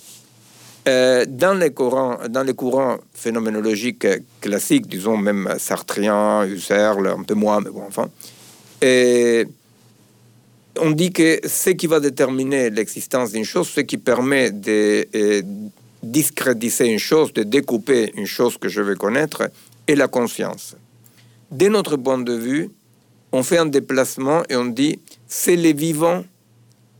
[0.88, 4.09] euh, dans, les courants, dans les courants phénoménologiques
[4.40, 8.11] classiques, disons même Sartrien, Husserl, un peu moins, mais bon, enfin,
[8.87, 9.47] et
[10.79, 15.42] on dit que ce qui va déterminer l'existence d'une chose, ce qui permet de, euh,
[16.03, 19.49] discréditer une chose, de découper une chose que je veux connaître,
[19.87, 20.77] est la conscience.
[21.51, 22.68] De notre point de vue,
[23.33, 26.23] on fait un déplacement et on dit c'est les vivants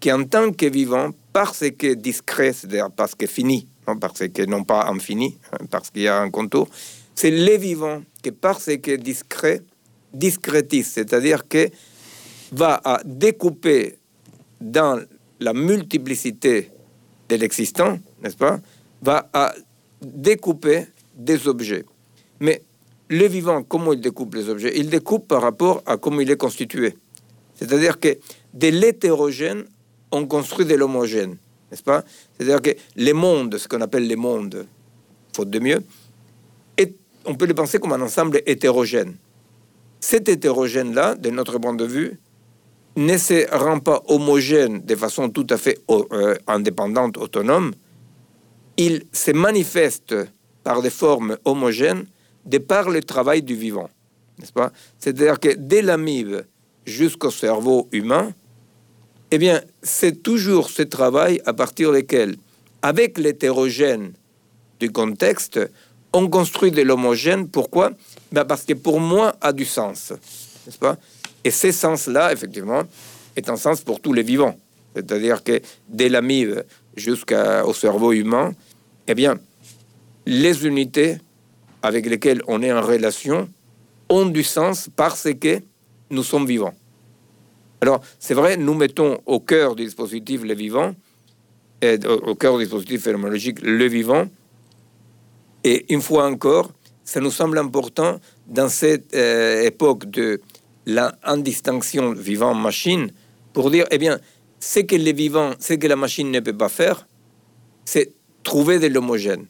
[0.01, 4.47] qui, en tant que vivants, parce que discret, c'est-à-dire parce que fini, non parce que
[4.47, 6.67] non pas infini, hein, parce qu'il y a un contour,
[7.15, 9.61] c'est les vivants qui, parce que discret,
[10.15, 11.69] discrétisent, c'est-à-dire que
[12.53, 13.97] va à découper
[14.61, 15.01] dans
[15.41, 16.71] la multiplicité
[17.29, 18.61] de l'existant, n'est-ce pas,
[19.03, 19.55] va à
[20.01, 21.85] découper des objets.
[22.41, 22.63] Mais
[23.09, 24.73] le vivant, comment il découpe les objets?
[24.77, 26.95] Il découpe par rapport à comment il est constitué.
[27.57, 28.17] C'est-à-dire que
[28.53, 29.65] de l'hétérogène,
[30.11, 31.37] on construit de l'homogène,
[31.71, 32.05] n'est-ce pas?
[32.37, 34.67] C'est-à-dire que les mondes, ce qu'on appelle les mondes,
[35.35, 35.83] faute de mieux,
[37.27, 39.15] on peut le penser comme un ensemble hétérogène.
[40.07, 42.19] Cet hétérogène-là, de notre point de vue,
[42.97, 47.73] ne se rend pas homogène de façon tout à fait euh, indépendante, autonome,
[48.77, 50.15] il se manifeste
[50.63, 52.05] par des formes homogènes
[52.45, 53.89] de par le travail du vivant.
[54.39, 54.73] N'est-ce pas?
[54.99, 56.37] C'est-à-dire que dès l'amibe
[56.85, 58.35] jusqu'au cerveau humain,
[59.31, 62.37] eh bien, c'est toujours ce travail à partir duquel,
[62.83, 64.13] avec l'hétérogène
[64.81, 65.61] du contexte,
[66.13, 67.49] on construit de l'homogène.
[67.49, 67.93] Pourquoi?
[68.35, 70.13] Ben Parce que pour moi, a du sens.
[70.67, 70.97] N'est-ce pas?
[71.43, 72.83] Et ce sens-là, effectivement,
[73.37, 74.57] est un sens pour tous les vivants.
[74.95, 76.61] C'est-à-dire que dès l'amibe
[76.97, 78.53] jusqu'au cerveau humain,
[79.07, 79.37] eh bien,
[80.27, 81.19] les unités
[81.83, 83.49] avec lesquelles on est en relation
[84.09, 85.61] ont du sens parce que
[86.11, 86.75] nous sommes vivants.
[87.81, 90.95] Alors, c'est vrai, nous mettons au cœur du dispositif le vivant,
[91.83, 94.27] et au cœur du dispositif phénoménologique le vivant,
[95.65, 96.71] et une fois encore,
[97.05, 100.41] ça nous semble important dans cette euh, époque de
[100.87, 103.11] la indistinction vivant-machine
[103.53, 104.19] pour dire, eh bien,
[104.59, 107.07] ce que les vivants, ce que la machine ne peut pas faire,
[107.85, 108.13] c'est
[108.43, 109.47] trouver de l'homogène.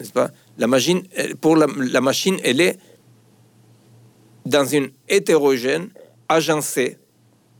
[0.00, 0.30] N'est-ce pas?
[0.58, 1.02] La machine,
[1.40, 2.78] Pour la, machine, elle est
[4.44, 5.88] dans une hétérogène,
[6.28, 6.98] agencée,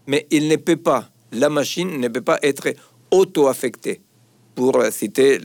[0.06, 2.72] mais il ne peut pas, la machine ne peut pas être
[3.10, 4.00] auto-affectée.
[4.54, 5.38] Pour citer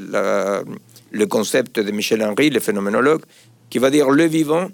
[1.11, 3.21] le concept de Michel Henry, le phénoménologue,
[3.69, 4.67] qui va dire le vivant,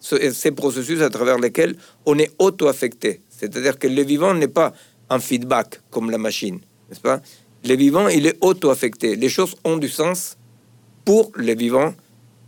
[0.00, 3.20] ces processus à travers lesquels on est auto-affecté.
[3.30, 4.72] C'est-à-dire que le vivant n'est pas
[5.10, 7.20] un feedback comme la machine, n'est-ce pas?
[7.64, 9.16] Le vivant, il est auto-affecté.
[9.16, 10.36] Les choses ont du sens
[11.04, 11.94] pour le vivant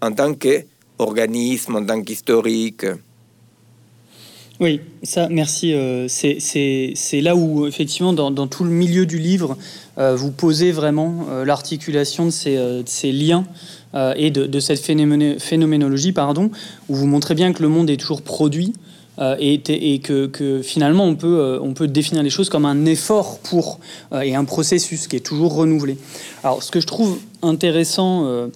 [0.00, 2.86] en tant qu'organisme, en tant qu'historique.
[4.60, 5.72] Oui, ça, merci.
[5.72, 9.56] Euh, c'est là où, effectivement, dans, tout le milieu du livre,
[9.98, 13.44] vous posez vraiment euh, l'articulation de, ces, liens
[14.16, 16.50] et de, cette phénoménologie, pardon,
[16.88, 18.74] où vous montrez bien que le monde est toujours produit,
[19.40, 23.80] et, que, finalement on peut, on peut définir les choses comme un effort pour
[24.22, 25.98] et un processus qui est toujours renouvelé.
[26.44, 28.48] Alors ce que je trouve intéressant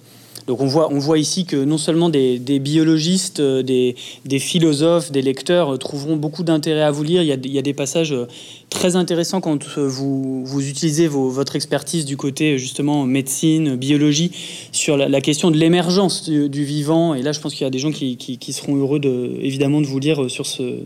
[0.47, 5.21] donc on voit, on voit ici que non seulement des, biologistes, euh, des, philosophes, des
[5.21, 7.21] lecteurs euh, trouveront beaucoup d'intérêt à vous lire.
[7.21, 8.27] Il y, a, des passages euh,
[8.69, 14.31] très intéressants quand vous, utilisez votre expertise du côté justement médecine, biologie,
[14.71, 17.13] sur la, question de l'émergence du, vivant.
[17.13, 19.87] Et là, je pense qu'il y a des gens qui, seront heureux de, évidemment de
[19.87, 20.79] vous lire sur ce,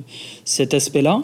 [0.46, 1.24] cet aspect-là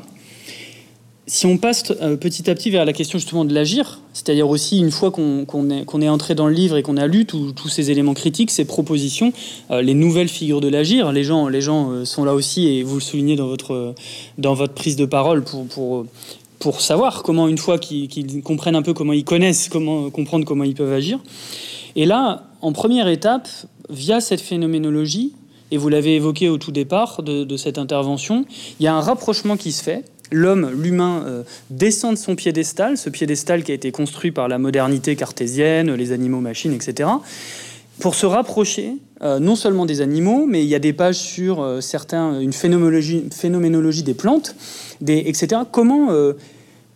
[1.26, 4.80] si on passe euh, petit à petit vers la question justement de l'agir, c'est-à-dire aussi
[4.80, 8.14] une fois qu'on est, entré dans le livre et qu'on a lu tous ces éléments
[8.14, 9.32] critiques, ces propositions,
[9.72, 12.84] euh, les nouvelles figures de l'agir, les gens, les gens euh, sont là aussi et
[12.84, 13.96] vous le soulignez dans votre,
[14.38, 16.06] dans votre prise de parole pour, pour,
[16.60, 20.66] pour savoir comment, une fois qu'ils comprennent un peu comment ils connaissent, comment comprendre comment
[20.66, 21.20] ils peuvent agir.
[21.96, 23.48] Et là, en première étape,
[23.90, 25.34] via cette phénoménologie,
[25.72, 28.46] et vous l'avez évoqué au tout départ de, de cette intervention,
[28.80, 32.98] il y a un rapprochement qui se fait l'homme, l'humain, euh, descend de son piédestal,
[32.98, 37.10] ce piédestal qui a été construit par la modernité cartésienne, les animaux, machines, etc.,
[38.00, 41.62] pour se rapprocher euh, non seulement des animaux, mais il y a des pages sur
[41.62, 41.80] euh,
[42.42, 44.56] une phénoménologie, des plantes,
[45.08, 45.62] etc.
[45.72, 46.10] Comment,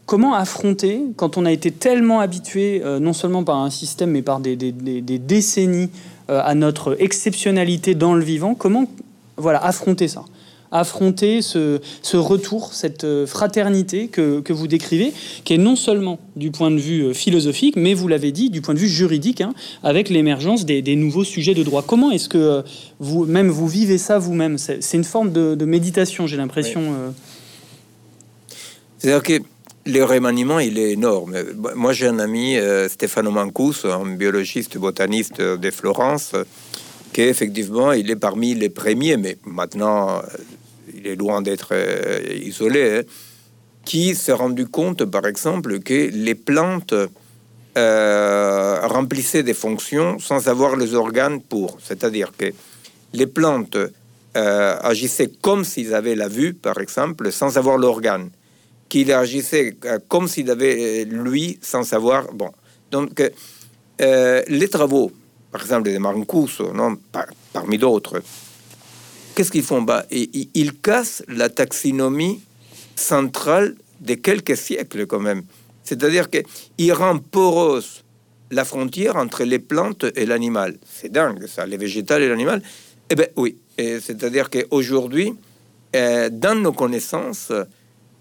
[0.06, 4.40] comment affronter, quand on a été tellement habitué, non seulement par un système, mais par
[4.40, 5.90] des décennies,
[6.28, 8.88] à notre exceptionnalité dans le vivant, comment
[9.38, 10.26] voilà, affronter ça?
[10.72, 11.80] Affronter ce,
[12.14, 17.04] retour, cette euh, fraternité que, vous décrivez, qui est non seulement du point de vue
[17.04, 19.54] euh, philosophique, mais vous l'avez dit, du point de vue juridique, hein,
[19.84, 21.84] avec l'émergence des, nouveaux sujets de droit.
[21.86, 22.62] Comment est-ce que euh,
[23.00, 24.58] vous, même vous vivez ça vous-même?
[24.58, 26.82] C'est une forme de, méditation, j'ai l'impression.
[28.98, 29.44] C'est-à-dire que
[29.86, 31.36] le remaniement, il est énorme.
[31.76, 32.56] Moi, j'ai un ami,
[32.88, 36.32] Stefano Mancus, un biologiste botaniste de Florence,
[37.14, 40.22] qui effectivement, il est parmi les premiers, mais maintenant,
[40.98, 43.04] il est loin d'être euh, isolé, hein,
[43.86, 46.94] qui s'est rendu compte, par exemple, que les plantes
[47.78, 51.78] euh, remplissaient des fonctions sans avoir les organes pour.
[51.82, 52.52] C'est-à-dire que
[53.14, 58.30] les plantes euh, agissaient comme s'ils avaient la vue, par exemple, sans avoir l'organe.
[58.90, 62.32] Qu'il agissait comme s'il avait lui, sans savoir.
[62.34, 62.52] Bon.
[62.90, 63.22] Donc,
[64.00, 65.12] les travaux,
[65.52, 66.98] par exemple, de Mancuso, non,
[67.52, 68.22] parmi d'autres,
[69.38, 72.42] qu'est-ce qu'ils font bah, ils, cassent la taxinomie
[72.96, 75.44] centrale de quelques siècles quand même.
[75.84, 78.04] C'est-à-dire qu'ils rendent poreuse
[78.50, 80.80] la frontière entre les plantes et l'animal.
[80.92, 82.64] C'est dingue ça, les végétales et l'animal.
[83.12, 85.36] Eh bien oui, c'est-à-dire qu'aujourd'hui,
[85.96, 87.52] euh, dans nos connaissances,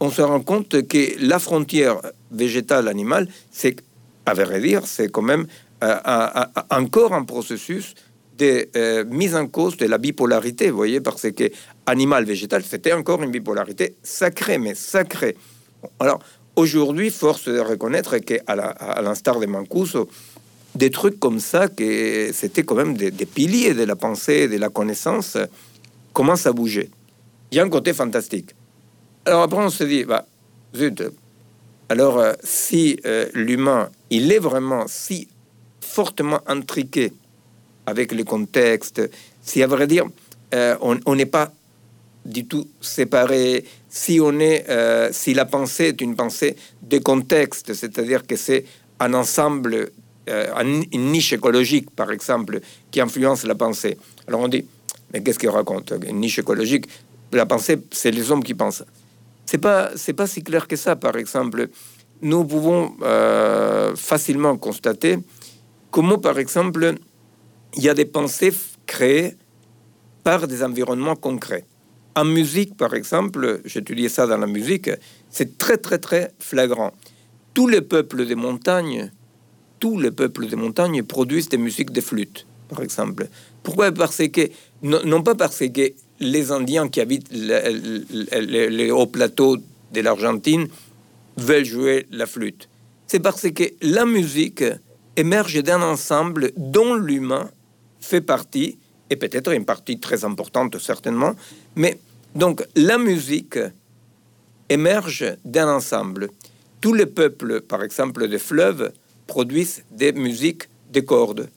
[0.01, 1.97] on se rend compte que la frontière
[2.31, 3.77] végétale-animale, c'est,
[4.27, 5.47] à vrai dire, c'est quand même
[5.83, 5.97] euh,
[6.71, 7.95] encore un processus
[8.39, 11.51] de euh, mise en cause de la bipolarité, vous voyez, parce que
[11.87, 15.37] animal-végétal, c'était encore une bipolarité sacrée, mais sacrée.
[16.01, 16.21] Alors,
[16.57, 18.55] aujourd'hui, force de reconnaître qu'à
[19.03, 20.09] l'instar de Mancuso,
[20.75, 24.69] des trucs comme ça, que c'était quand même des, piliers de la pensée, de la
[24.69, 25.39] connaissance,
[26.13, 26.91] commencent à bouger.
[27.51, 28.51] Il y a un côté fantastique.
[29.25, 30.27] Alors après, on se dit, bah,
[30.75, 31.03] zut,
[31.89, 35.29] alors euh, si euh, l'humain, il est vraiment si
[35.81, 37.13] fortement intriqué
[37.87, 39.01] avec le contexte.
[39.43, 40.05] Si à vrai dire,
[40.55, 41.53] euh, on n'est pas
[42.25, 43.65] du tout séparé.
[43.89, 48.65] Si on est, euh, si la pensée est une pensée de contexte, c'est-à-dire que c'est
[49.01, 49.91] un ensemble,
[50.29, 53.97] euh, une niche écologique, par exemple, qui influence la pensée.
[54.27, 54.65] Alors on dit,
[55.13, 55.93] mais qu'est-ce qu'il raconte?
[56.07, 56.87] Une niche écologique,
[57.33, 58.85] la pensée, c'est les hommes qui pensent.
[59.47, 60.97] C'est pas, c'est pas si clair que ça.
[60.97, 61.69] Par exemple,
[62.23, 62.97] nous pouvons
[63.95, 65.19] facilement constater
[65.93, 66.97] comment, par exemple,
[67.77, 68.53] il y a des pensées
[68.87, 69.35] créées
[70.25, 71.65] par des environnements concrets.
[72.15, 74.91] En musique, par exemple, j'étudiais ça dans la musique,
[75.31, 76.93] c'est très très très flagrant.
[77.53, 79.13] Tous les peuples des montagnes,
[79.79, 83.29] tous les peuples des montagnes produisent des musiques de flûte, par exemple.
[83.63, 83.93] Pourquoi?
[83.93, 84.49] Parce que,
[84.83, 89.59] non, pas parce que les Indiens qui habitent les hauts plateaux
[89.93, 90.67] de l'Argentine
[91.37, 92.69] veulent jouer la flûte.
[93.07, 94.65] C'est parce que la musique
[95.17, 97.51] émerge d'un ensemble dont l'humain
[98.07, 98.79] fait partie,
[99.11, 101.35] et peut-être une partie très importante certainement,
[101.75, 101.99] mais
[102.35, 103.59] donc la musique
[104.69, 106.29] émerge d'un ensemble.
[106.81, 108.93] Tous les peuples, par exemple des fleuves,
[109.27, 111.49] produisent des musiques des cordes,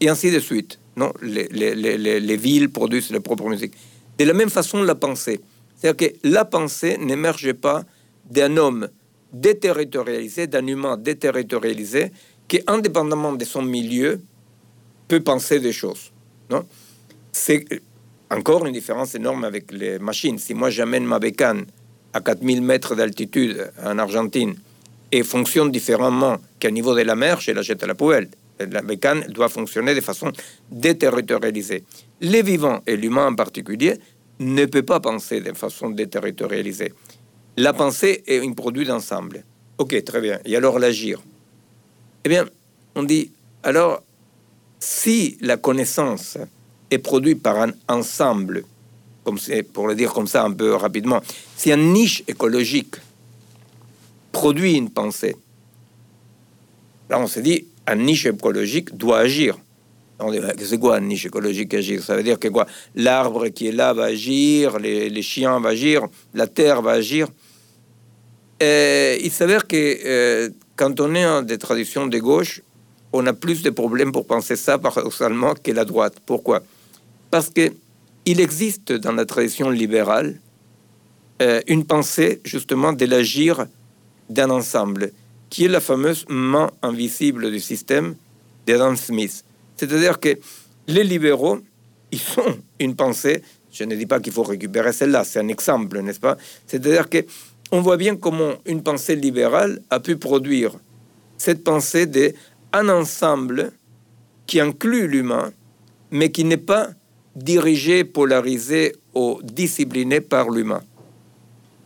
[0.00, 0.78] et ainsi de suite.
[0.96, 3.74] Non, les, les, les, les villes produisent leur propre musique.
[4.18, 5.40] De la même façon, la pensée.
[5.76, 7.84] C'est-à-dire que la pensée n'émerge pas
[8.30, 8.88] d'un homme
[9.32, 12.12] déterritorialisé, d'un humain déterritorialisé,
[12.48, 14.20] qui, indépendamment de son milieu,
[15.10, 16.12] peut penser des choses.
[16.50, 16.64] Non?
[17.32, 17.66] C'est
[18.30, 20.38] encore une différence énorme avec les machines.
[20.38, 21.66] Si moi j'amène ma bécane
[22.12, 24.54] à 4000 mètres d'altitude en Argentine
[25.10, 28.28] et fonctionne différemment qu'au niveau de la mer, je la jette à la poubelle.
[28.60, 30.30] La bécane doit fonctionner de façon
[30.70, 31.82] déterritorialisée.
[32.20, 33.94] Les vivants, et l'humain en particulier,
[34.38, 36.92] ne peut pas penser de façon déterritorialisée.
[37.56, 39.44] La pensée est un produit d'ensemble.
[39.78, 40.38] Ok, très bien.
[40.44, 41.20] Et alors l'agir?
[42.24, 42.44] Eh bien,
[42.94, 43.32] on dit,
[43.62, 44.02] alors,
[44.80, 46.38] si la connaissance
[46.90, 48.64] est produite par un ensemble,
[49.22, 49.38] comme
[49.72, 51.20] pour le dire comme ça un peu rapidement,
[51.56, 52.96] si un niche écologique
[54.32, 55.36] produit une pensée,
[57.10, 59.58] là on se dit, un niche écologique doit agir.
[60.58, 62.02] C'est quoi un niche écologique agir?
[62.02, 62.66] Ça veut dire que quoi?
[62.94, 67.28] L'arbre qui est là va agir, les, chiens vont agir, la terre va agir.
[68.60, 72.60] Et il s'avère que euh, quand on est en des traditions de gauche,
[73.12, 76.16] on a plus de problèmes pour penser ça paradoxalement que la droite.
[76.24, 76.62] Pourquoi?
[77.30, 77.72] Parce que
[78.26, 80.38] il existe dans la tradition libérale
[81.42, 83.66] euh, une pensée justement de l'agir
[84.28, 85.10] d'un ensemble,
[85.48, 88.14] qui est la fameuse main invisible du système
[88.66, 89.44] d'Adam Smith.
[89.76, 90.38] C'est-à-dire que
[90.86, 91.58] les libéraux,
[92.12, 93.42] ils ont une pensée,
[93.72, 96.36] je ne dis pas qu'il faut récupérer celle-là, c'est un exemple, n'est-ce pas?
[96.66, 97.24] C'est-à-dire que
[97.72, 100.76] on voit bien comment une pensée libérale a pu produire
[101.38, 102.06] cette pensée
[102.72, 103.72] d'un ensemble
[104.46, 105.52] qui inclut l'humain,
[106.10, 106.88] mais qui n'est pas
[107.36, 110.82] dirigé, polarisé ou discipliné par l'humain.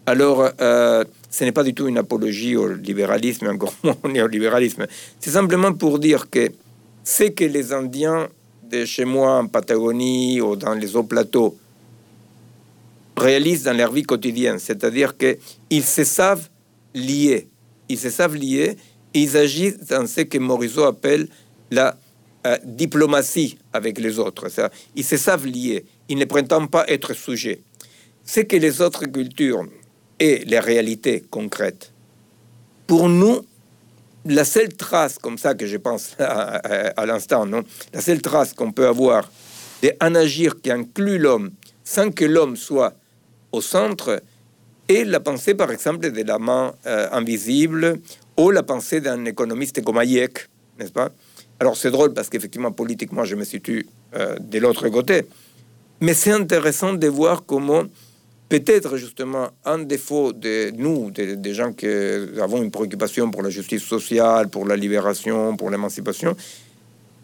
[0.06, 4.86] Alors, euh, ce n'est pas du tout une apologie au libéralisme, encore moins au néolibéralisme.
[5.18, 6.50] C'est simplement pour dire que
[7.02, 8.28] c'est que les Indiens
[8.70, 11.56] de chez moi en Patagonie ou dans les hauts plateaux
[13.16, 16.48] réalisent dans leur vie quotidienne, c'est-à-dire qu'ils se savent
[16.94, 17.48] liés,
[17.88, 18.76] ils se savent liés,
[19.14, 21.28] ils agissent dans ce que Morisot appelle
[21.70, 21.96] la
[22.46, 24.48] euh, diplomatie avec les autres.
[24.94, 27.60] Ils se savent liés, ils ne prétendent pas être sujets.
[28.24, 29.64] C'est que les autres cultures
[30.18, 31.92] et les réalités concrètes,
[32.86, 33.40] pour nous,
[34.26, 37.62] la seule trace comme ça que je pense à, l'instant, non,
[37.92, 39.30] la seule trace qu'on peut avoir
[39.82, 41.50] d'un agir qui inclut l'homme
[41.82, 42.94] sans que l'homme soit
[43.52, 44.22] au centre
[44.88, 48.00] est la pensée, par exemple, de la main euh, invisible
[48.36, 51.10] ou la pensée d'un économiste comme Hayek, n'est-ce pas?
[51.60, 55.26] Alors c'est drôle parce qu'effectivement, politiquement, je me situe euh, de l'autre côté,
[56.00, 57.84] mais c'est intéressant de voir comment
[58.48, 63.82] peut-être justement un défaut de nous, des, gens qui avons une préoccupation pour la justice
[63.82, 66.36] sociale, pour la libération, pour l'émancipation,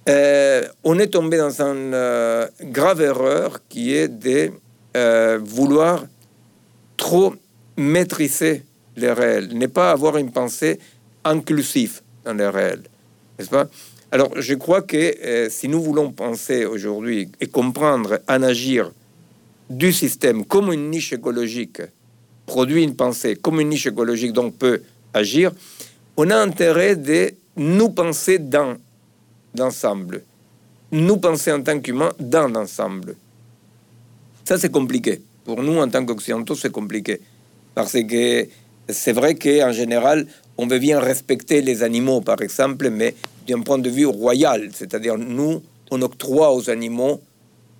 [0.08, 4.50] euh, on est tombé dans une euh, grave erreur qui est de
[5.44, 6.04] vouloir
[6.96, 7.34] trop
[7.76, 8.64] maîtriser
[8.96, 10.78] les réels, ne pas avoir une pensée
[11.24, 12.84] inclusive dans les réels,
[13.38, 13.68] n'est-ce pas?
[14.12, 18.90] Alors, je crois que si nous voulons penser aujourd'hui et comprendre, en agir
[19.68, 21.80] du système comme une niche écologique
[22.44, 24.82] produit une pensée comme une niche écologique donc peut
[25.14, 25.52] agir,
[26.16, 28.76] on a intérêt de nous penser dans
[29.56, 30.24] l'ensemble,
[30.90, 33.14] nous penser en tant qu'humains dans l'ensemble.
[34.44, 35.22] Ça c'est compliqué.
[35.44, 37.20] Pour nous en tant qu'occidentaux c'est compliqué
[37.76, 38.48] parce que
[38.88, 40.26] c'est vrai qu'en général
[40.60, 43.14] on veut bien respecter les animaux par exemple, mais
[43.48, 47.22] d'un point de vue royal, c'est-à-dire nous on octroie aux animaux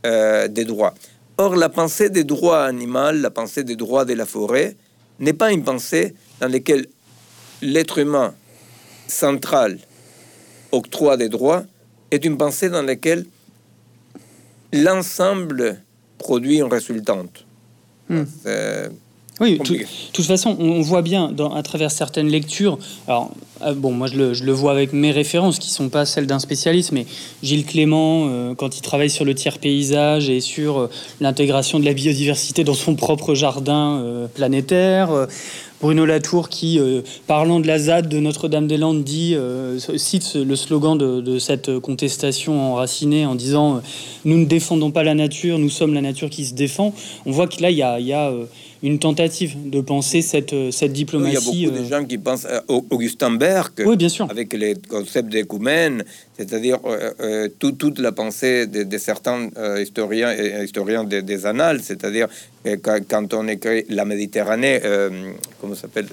[0.07, 0.95] euh, des droits.
[1.37, 4.77] Or, la pensée des droits animaux, la pensée des droits de la forêt,
[5.19, 6.87] n'est pas une pensée dans laquelle
[7.61, 8.35] l'être humain
[9.09, 9.79] central
[10.73, 11.65] octroie des droits,
[12.11, 13.27] est une pensée dans laquelle
[14.73, 15.83] l'ensemble
[16.17, 17.45] produit une résultante.
[18.09, 18.25] Hmm.
[19.41, 22.79] Oui, de toute façon, on voit bien dans, à travers certaines lectures.
[23.09, 23.31] Alors,
[23.63, 26.93] euh, bon, moi je le, vois avec mes références qui sont pas celles d'un spécialiste,
[26.93, 27.07] mais
[27.43, 30.91] Gilles Clément, euh, quand il travaille sur le tiers paysage et sur euh,
[31.23, 35.27] l'intégration de la biodiversité dans son propre jardin planétaire.
[35.81, 36.79] Bruno Latour qui,
[37.27, 39.35] parlant de la ZAD de Notre-Dame-des-Landes, dit,
[39.97, 43.81] cite le slogan de, de, cette contestation enracinée en disant
[44.27, 46.93] Nous ne défendons pas la nature, nous sommes la nature qui se défend.
[47.25, 48.31] On voit que là, il y a, il y a
[48.83, 51.33] une tentative de penser cette, euh, cette diplomatie.
[51.33, 54.31] il y a beaucoup de euh, gens qui pensent à Augustin Berg, oui, bien sûr.
[54.31, 56.05] avec les concepts d'écoumène,
[56.37, 62.29] c'est-à-dire euh, toute la pensée de, certains historiens et historiens des, annales, c'est-à-dire
[62.83, 64.81] quand, on écrit la Méditerranée,
[65.61, 66.09] comment ça s'appelle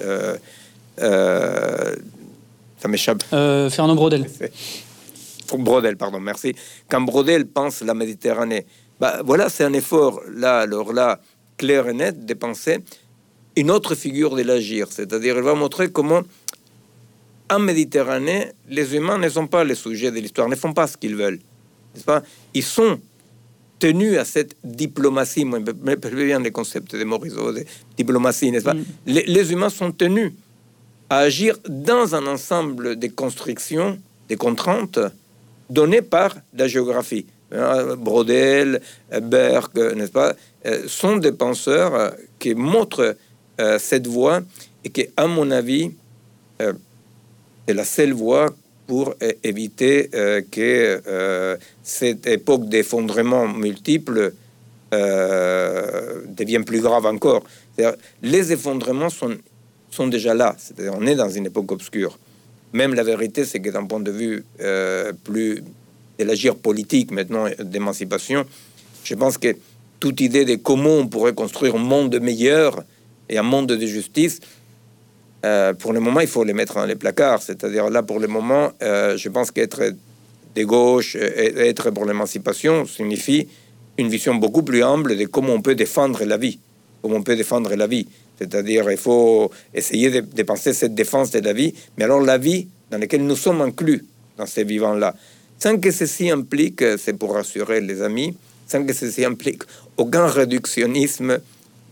[2.78, 3.22] Ça m'échappe.
[3.30, 4.26] Fernand Brodel.
[5.58, 6.54] Brodel, pardon, merci.
[6.88, 8.66] Quand Brodel pense la Méditerranée,
[9.00, 11.20] bah, voilà, c'est un effort là, alors là,
[11.58, 12.78] clair et net de penser
[13.56, 14.88] une autre figure de l'agir.
[14.90, 16.22] C'est-à-dire, il va montrer comment,
[17.50, 20.96] en Méditerranée, les humains ne sont pas les sujets de l'histoire, ne font pas ce
[20.96, 21.40] qu'ils veulent.
[22.06, 22.22] Pas?
[22.54, 23.00] Ils sont
[23.78, 25.44] tenu à cette diplomatie.
[25.44, 27.64] Moi, je bien les concepts de Morisot, de
[27.96, 28.74] diplomatie, n'est-ce pas?
[28.74, 28.84] Mm.
[29.06, 30.32] les, humains sont tenus
[31.10, 33.98] à agir dans un ensemble de constructions,
[34.28, 35.00] des contraintes
[35.70, 37.26] données par la géographie.
[37.50, 38.80] Hein, Brodel,
[39.22, 40.34] Berg, n'est-ce pas,
[40.66, 43.16] euh, sont des penseurs euh, qui montrent
[43.60, 44.42] euh, cette voie
[44.84, 45.92] et qui, à mon avis,
[46.60, 48.50] est la seule voie
[48.86, 50.08] pour éviter
[50.50, 54.32] que cette époque d'effondrement multiple
[54.90, 57.44] devienne plus grave encore.
[58.22, 59.36] Les effondrements sont,
[59.90, 60.56] sont déjà là.
[60.58, 62.18] C'est-à-dire, on est dans une époque obscure.
[62.72, 64.44] Même la vérité, c'est que d'un point de vue
[65.22, 65.62] plus
[66.18, 68.44] de l'agir politique maintenant d'émancipation,
[69.04, 69.56] je pense que
[70.00, 72.84] toute idée de comment on pourrait construire un monde meilleur
[73.28, 74.40] et un monde de justice,
[75.44, 77.42] euh, pour le moment, il faut les mettre dans les placards.
[77.42, 79.82] C'est-à-dire là, pour le moment, euh, je pense qu'être
[80.54, 83.48] de gauche et être pour l'émancipation signifie
[83.98, 86.58] une vision beaucoup plus humble de comment on peut défendre la vie,
[87.02, 88.06] comment on peut défendre la vie.
[88.38, 92.38] C'est-à-dire, il faut essayer de, de, penser cette défense de la vie, mais alors la
[92.38, 94.04] vie dans laquelle nous sommes inclus
[94.36, 95.14] dans ces vivants-là
[95.58, 98.36] sans que ceci implique, c'est pour rassurer les amis,
[98.66, 99.62] sans que ceci implique
[99.96, 101.38] aucun réductionnisme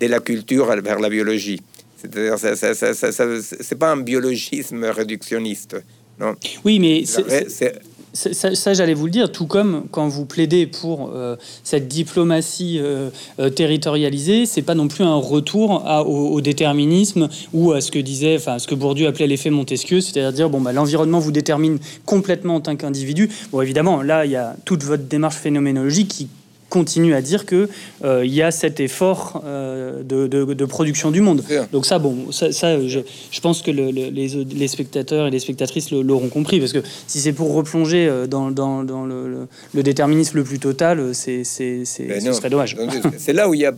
[0.01, 1.61] de la culture vers la biologie.
[1.97, 5.77] C'est-à-dire, c'est pas un biologisme réductionniste.
[6.21, 6.37] Non?
[6.65, 7.81] Oui, mais c'est
[8.17, 13.11] ça, j'allais vous le dire, tout comme quand vous plaidez pour euh, cette diplomatie euh,
[13.39, 18.37] euh, territorialisée, c'est pas non plus un retour au, déterminisme ou à ce que disait,
[18.37, 22.57] enfin, ce que Bourdieu appelait l'effet Montesquieu, c'est-à-dire dire bon, bah, l'environnement vous détermine complètement
[22.57, 23.29] en tant qu'individu.
[23.53, 26.29] Bon, évidemment, là, il y a toute votre démarche phénoménologique qui
[26.69, 27.69] continue à dire que
[28.05, 31.43] euh, il y a cet effort euh, de, production du monde.
[31.73, 36.73] Donc ça, bon, ça, je, pense que les, spectateurs et les spectatrices l'auront compris, parce
[36.73, 38.49] que si c'est pour replonger euh, dans,
[38.83, 42.77] le, déterminisme le plus total, c'est, c'est, ben ce serait dommage.
[43.19, 43.75] C'est là où il y a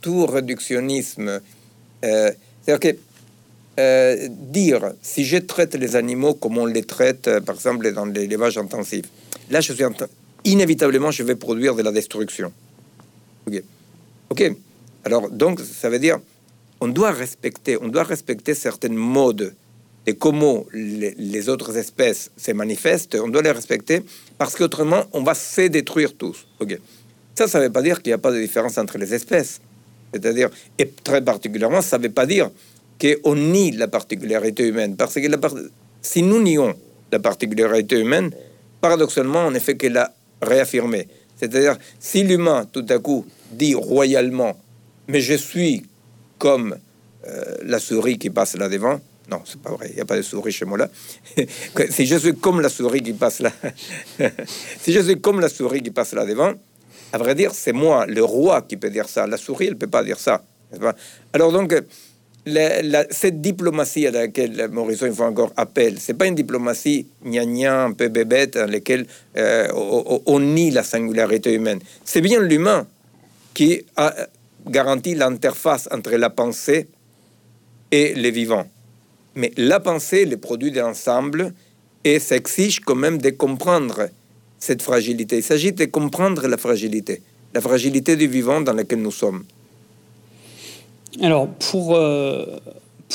[0.00, 1.40] tout réductionnisme.
[2.02, 2.96] C'est-à-dire que
[4.28, 9.04] dire si je traite les animaux comme on les traite, par exemple, dans l'élevage intensif,
[9.50, 9.92] là je suis en
[10.44, 12.52] inévitablement, je vais produire de la destruction.
[13.46, 13.62] Ok.
[14.30, 14.52] Ok.
[15.04, 16.18] Alors, donc, ça veut dire,
[16.80, 19.54] on doit respecter, on doit respecter certains modes
[20.06, 23.16] de comment les, autres espèces se manifestent.
[23.16, 24.02] On doit les respecter
[24.38, 26.46] parce qu'autrement, on va se détruire tous.
[26.58, 26.78] Ok.
[27.34, 29.60] Ça, ça ne veut pas dire qu'il n'y a pas de différence entre les espèces.
[30.12, 32.50] C'est-à-dire, et très particulièrement, ça ne veut pas dire
[33.00, 34.96] qu'on nie la particularité humaine.
[34.96, 35.38] Parce que la
[36.02, 36.74] si nous nions
[37.12, 38.30] la particularité humaine,
[38.80, 41.08] paradoxalement, on ne fait que la réaffirmer.
[41.36, 44.58] C'est-à-dire, si l'humain, tout à coup, dit royalement,
[45.08, 45.84] mais je suis
[46.38, 46.76] comme
[47.26, 50.16] euh, la souris qui passe là devant, non, c'est pas vrai, il n'y a pas
[50.16, 50.88] de souris chez moi là.
[51.90, 53.52] si je suis comme la souris qui passe là,
[54.80, 56.54] si je suis comme la souris qui passe là devant,
[57.12, 59.26] à vrai dire, c'est moi, le roi, qui peut dire ça.
[59.26, 60.44] La souris, elle peut pas dire ça.
[61.32, 61.74] Alors donc,
[63.10, 67.92] cette diplomatie à laquelle Morisot il faut encore appel, c'est pas une diplomatie gna un
[67.92, 69.68] peu bébête dans laquelle euh,
[70.26, 71.80] on, nie la singularité humaine.
[72.04, 72.86] C'est bien l'humain
[73.54, 74.14] qui a
[74.68, 76.88] garanti l'interface entre la pensée
[77.90, 78.66] et les vivants.
[79.34, 81.52] Mais la pensée, le produit de l'ensemble,
[82.04, 84.08] et ça exige quand même de comprendre
[84.58, 85.38] cette fragilité.
[85.38, 87.22] Il s'agit de comprendre la fragilité,
[87.54, 89.44] la fragilité du vivant dans lequel nous sommes.
[91.22, 91.96] Alors, pour.
[91.96, 92.46] Euh,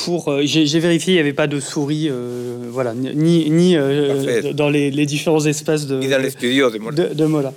[0.04, 3.78] pour, euh, j'ai vérifié, il n'y avait pas de souris, euh, voilà, ni, ni
[4.54, 7.14] dans les, différents espaces de, dans les studios de Mola.
[7.14, 7.54] De, Mola.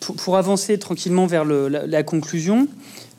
[0.00, 2.66] Pour, avancer tranquillement vers la, conclusion,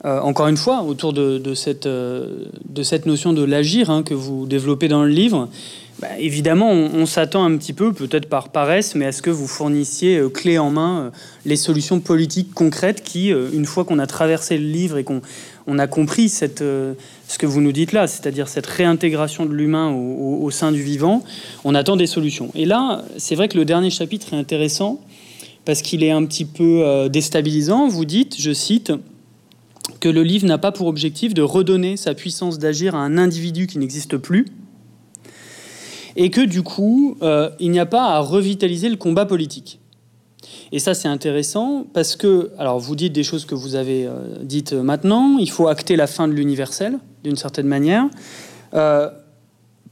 [0.04, 4.90] encore une fois, autour de, cette, de cette notion de l'agir hein, que vous développez
[4.90, 5.48] dans le livre,
[6.00, 9.48] bah, évidemment, on, s'attend un petit peu, peut-être par paresse, mais à ce que vous
[9.48, 11.10] fournissiez euh, clé en main euh,
[11.44, 15.22] les solutions politiques concrètes qui, euh, une fois qu'on a traversé le livre et qu'on
[15.68, 19.92] on a compris cette, ce que vous nous dites là, c'est-à-dire cette réintégration de l'humain
[19.92, 21.24] au, sein du vivant,
[21.66, 22.50] on attend des solutions.
[22.56, 25.02] Et là, c'est vrai que le dernier chapitre est intéressant
[25.66, 27.90] parce qu'il est un petit peu déstabilisant.
[27.90, 28.94] Vous dites, je cite,
[30.00, 33.68] que le livre n'a pas pour objectif de redonner sa puissance d'agir à un individu
[33.68, 34.46] qui n'existe plus
[36.16, 39.80] et que du coup, euh, il n'y a pas à revitaliser le combat politique.
[40.72, 44.14] Et ça, c'est intéressant parce que, alors vous dites des choses que vous avez euh,
[44.42, 48.06] dites maintenant, il faut acter la fin de l'universel, d'une certaine manière,
[48.74, 49.10] euh,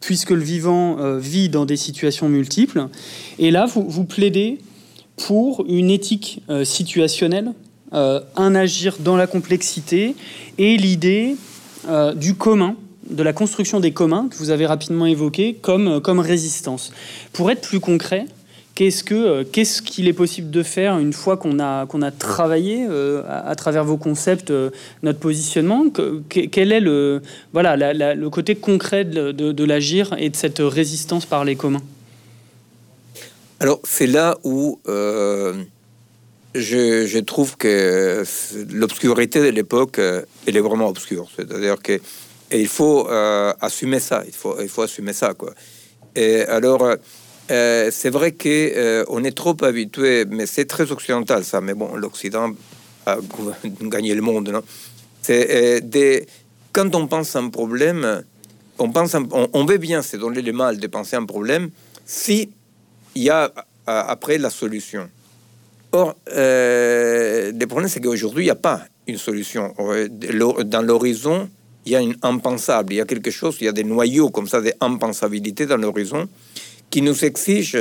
[0.02, 2.88] puisque le vivant vit dans des situations multiples.
[3.40, 4.60] Et là, vous, vous plaidez
[5.16, 7.54] pour une éthique situationnelle,
[7.92, 10.16] un agir dans la complexité
[10.60, 11.38] et l'idée
[12.18, 12.76] du commun
[13.10, 16.92] de la construction des communs que vous avez rapidement évoqué comme, comme résistance.
[17.34, 18.26] Pour être plus concret,
[18.76, 22.12] Qu'est-ce que euh, qu'est-ce qu'il est possible de faire une fois qu'on a qu'on a
[22.12, 24.70] travaillé euh, à, travers vos concepts euh,
[25.02, 25.86] notre positionnement?
[26.28, 27.22] Quel est le
[27.54, 31.84] voilà le côté concret de, de, l'agir et de cette résistance par les communs?
[33.62, 35.38] Alors c'est là où je,
[36.54, 38.26] je, trouve que
[38.74, 41.30] l'obscurité de l'époque elle est vraiment obscure.
[41.34, 42.02] C'est-à-dire que
[42.52, 44.24] il faut assumer ça.
[44.28, 45.54] Il faut il faut assumer ça quoi.
[46.14, 46.98] Et alors
[47.52, 51.62] euh, c'est vrai qu'on euh, est trop habitué, mais c'est très occidental ça.
[51.62, 52.52] Mais bon, l'Occident
[53.06, 53.18] a
[53.82, 54.64] gagné le monde, non?
[55.22, 56.26] C'est euh, des...
[56.72, 58.24] quand on pense à un problème,
[58.80, 61.70] on pense, on, veut bien se donner le mal de penser à un problème
[62.06, 62.50] si
[63.14, 63.52] il y a
[63.86, 65.10] après la solution.
[65.92, 69.74] Or, le problème c'est qu'aujourd'hui il n'y a pas une solution.
[70.66, 71.50] Dans l'horizon,
[71.86, 74.30] il y a une impensable, il y a quelque chose, il y a des noyaux
[74.30, 76.28] comme ça, des impensabilités dans l'horizon
[76.96, 77.78] qui nous exige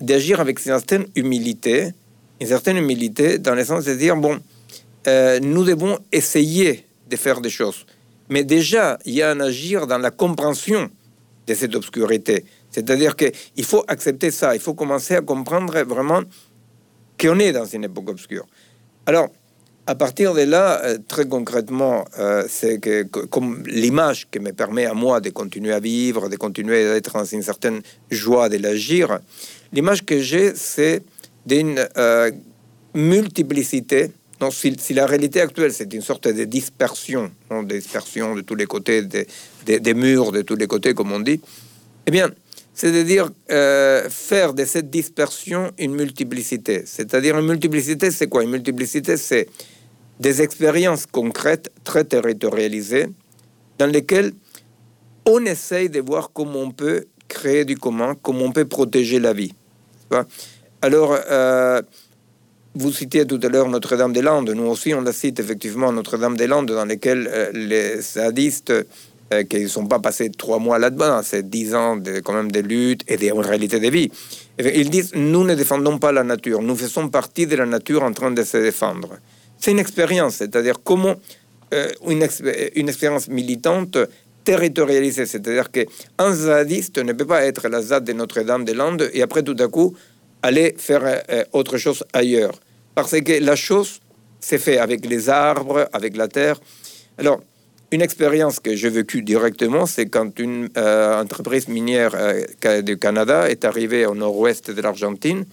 [0.00, 1.90] d'agir avec une certaine humilité,
[2.40, 4.38] une certaine humilité dans le sens de dire, bon,
[5.08, 7.84] euh, nous devons essayer de faire des choses.
[8.28, 10.88] Mais déjà, il y a un agir dans la compréhension
[11.48, 12.44] de cette obscurité.
[12.70, 16.22] C'est-à-dire qu'il faut accepter ça, il faut commencer à comprendre vraiment
[17.20, 18.46] qu'on est dans une époque obscure.
[19.06, 19.28] Alors,
[19.86, 24.86] à partir de là, euh, très concrètement, euh, c'est que comme l'image qui me permet
[24.86, 28.58] à moi de continuer à vivre, de continuer à être dans une certaine joie de
[28.58, 29.18] l'agir,
[29.72, 31.02] l'image que j'ai, c'est
[31.46, 32.30] d'une euh,
[32.94, 34.12] multiplicité.
[34.38, 38.66] Donc, si, la réalité actuelle, c'est une sorte de dispersion, non, dispersion de tous les
[38.66, 39.26] côtés, des,
[39.64, 41.40] des, murs de tous les côtés, comme on dit,
[42.06, 42.28] eh bien,
[42.74, 46.82] c'est-à-dire faire de cette dispersion une multiplicité.
[46.86, 48.42] C'est-à-dire une multiplicité, c'est quoi?
[48.44, 49.48] Une multiplicité, c'est
[50.20, 53.08] des expériences concrètes très territorialisées
[53.78, 54.32] dans lesquelles
[55.26, 59.32] on essaye de voir comment on peut créer du commun, comment on peut protéger la
[59.32, 59.52] vie.
[60.82, 61.80] Alors, euh,
[62.74, 64.50] vous citiez tout à l'heure Notre-Dame-des-Landes.
[64.50, 68.72] Nous aussi, on la cite effectivement Notre-Dame-des-Landes, dans lesquelles euh, les sadistes,
[69.32, 72.52] euh, qui ne sont pas passés trois mois là-dedans, c'est dix ans de, quand même
[72.52, 74.10] de lutte et de réalité de vie,
[74.58, 78.12] ils disent Nous ne défendons pas la nature, nous faisons partie de la nature en
[78.12, 79.18] train de se défendre.
[79.58, 81.16] C'est une expérience, c'est-à-dire comment
[81.72, 82.22] euh, une,
[82.88, 83.96] expérience militante
[84.44, 89.56] territorialisée, c'est-à-dire qu'un zadiste ne peut pas être la ZAD de Notre-Dame-des-Landes et après tout
[89.58, 89.96] à coup
[90.42, 92.52] aller faire euh, autre chose ailleurs.
[92.94, 94.00] Parce que la chose
[94.40, 96.60] s'est fait avec les arbres, avec la terre.
[97.16, 97.40] Alors,
[97.92, 102.16] une expérience que j'ai vécue directement, c'est quand une euh, entreprise minière
[102.82, 105.44] du Canada est arrivée au nord-ouest de l'Argentine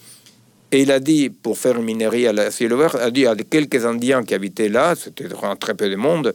[0.72, 3.36] et il a dit, pour faire une minerie à la ciel ouvert, a dit à
[3.36, 5.28] quelques Indiens qui habitaient là, c'était
[5.60, 6.34] très peu de monde,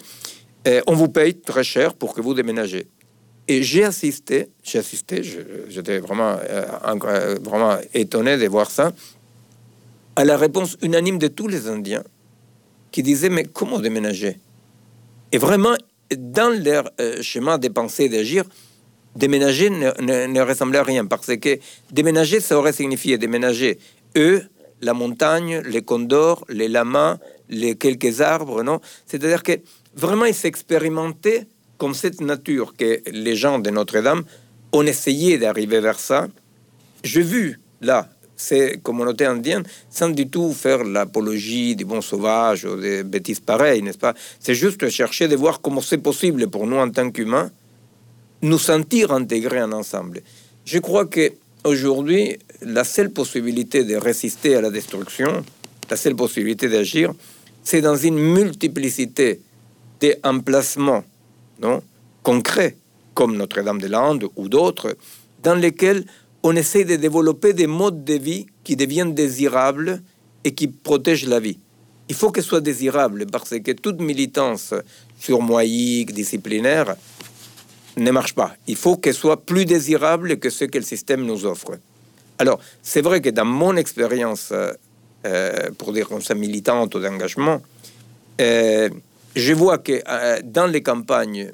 [0.64, 2.88] eh, on vous paye très cher pour que vous déménagez.
[3.46, 5.22] Et j'ai assisté, j'ai assisté,
[5.68, 6.64] j'étais vraiment, euh,
[7.04, 8.92] euh, vraiment étonné de voir ça,
[10.16, 12.02] à la réponse unanime de tous les Indiens
[12.90, 14.38] qui disaient, mais comment déménager?
[15.30, 15.74] Et vraiment,
[16.16, 18.44] dans leur euh, schéma de pensée et d'agir,
[19.16, 21.58] déménager ne, ne, ressemblait à rien, parce que
[21.90, 23.78] déménager, ça aurait signifié déménager
[24.16, 24.42] eux,
[24.80, 28.80] la montagne, les condors, les lamas, les quelques arbres, non?
[29.06, 29.52] C'est-à-dire que
[29.94, 31.46] vraiment, ils s'expérimentaient
[31.78, 34.24] comme cette nature que les gens de Notre-Dame
[34.72, 36.28] ont essayé d'arriver vers ça.
[37.02, 42.76] J'ai vu, là, ces communautés indiennes, sans du tout faire l'apologie des bons sauvages ou
[42.76, 44.14] des bêtises pareilles, n'est-ce pas?
[44.40, 47.50] C'est juste chercher de voir comment c'est possible pour nous, en tant qu'humains,
[48.42, 50.22] nous sentir intégrés en ensemble.
[50.64, 51.32] Je crois que
[51.64, 55.44] aujourd'hui, la seule possibilité de résister à la destruction,
[55.88, 57.12] la seule possibilité d'agir,
[57.62, 59.40] c'est dans une multiplicité
[60.00, 61.04] d'emplacements
[62.22, 62.76] concrets,
[63.14, 64.96] comme Notre-Dame-des-Landes ou d'autres,
[65.42, 66.04] dans lesquels
[66.44, 70.02] on essaie de développer des modes de vie qui deviennent désirables
[70.44, 71.58] et qui protègent la vie.
[72.10, 74.74] Il faut qu'elle soit désirable parce que toute militance
[75.18, 76.96] surmoïque, disciplinaire,
[77.96, 78.54] ne marche pas.
[78.66, 81.78] Il faut qu'elle soit plus désirable que ce que le système nous offre.
[82.38, 84.72] Alors, c'est vrai que dans mon expérience, euh,
[85.24, 87.62] euh, pour dire comme ça, militante ou d'engagement,
[88.42, 88.90] euh,
[89.34, 90.02] je vois que
[90.42, 91.52] dans les campagnes,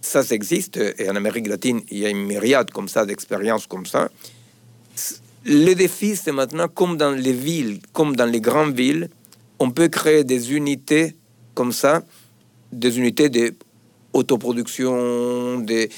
[0.00, 3.86] ça existe, et en Amérique latine, il y a une myriade comme ça d'expériences comme
[3.86, 4.10] ça.
[5.44, 9.08] Le défi, c'est maintenant, comme dans les villes, comme dans les grandes villes,
[9.58, 11.14] on peut créer des unités
[11.54, 12.02] comme ça,
[12.72, 13.54] des unités de
[14.12, 15.90] autoproduction, des,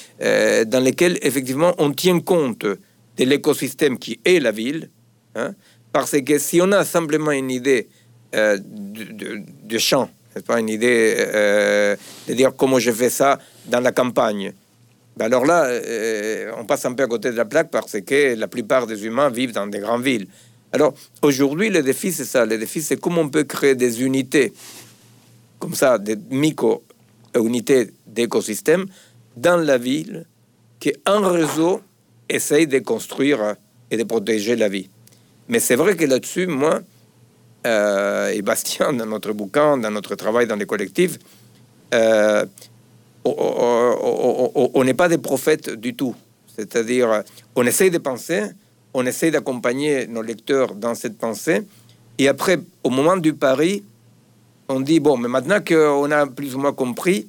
[0.66, 4.90] dans lesquelles effectivement on tient compte de l'écosystème qui est la ville,
[5.34, 5.54] hein,
[5.92, 7.88] parce que si on a simplement une idée
[8.34, 10.08] euh, de, de, champ,
[10.46, 11.96] pas une idée euh,
[12.28, 13.38] de dire comment je fais ça
[13.70, 14.52] dans la campagne,
[15.16, 15.68] Ben alors là,
[16.58, 19.30] on passe un peu à côté de la plaque parce que la plupart des humains
[19.30, 20.26] vivent dans des grandes villes.
[20.72, 22.46] Alors aujourd'hui, le défi, c'est ça.
[22.46, 24.52] Le défi, c'est comment on peut créer des unités
[25.60, 28.86] comme ça, des micro-unités d'écosystèmes
[29.36, 30.26] dans la ville
[30.80, 31.82] qu'un réseau
[32.28, 33.54] essaye de construire
[33.90, 34.88] et de protéger la vie.
[35.48, 36.80] Mais c'est vrai que là-dessus, moi
[37.66, 41.18] euh, et Bastien, dans notre bouquin, dans notre travail dans les collectifs,
[41.92, 42.46] euh,
[43.24, 46.14] on n'est pas des prophètes du tout.
[46.56, 47.22] C'est-à-dire,
[47.56, 48.42] on essaye de penser,
[48.92, 51.62] on essaye d'accompagner nos lecteurs dans cette pensée,
[52.18, 53.82] et après, au moment du pari,
[54.68, 57.26] on dit, bon, mais maintenant qu'on a plus ou moins compris,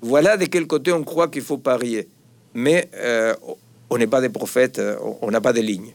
[0.00, 2.08] voilà de quel côté on croit qu'il faut parier.
[2.54, 3.34] Mais euh,
[3.88, 4.82] on n'est pas des prophètes,
[5.22, 5.94] on n'a pas de lignes.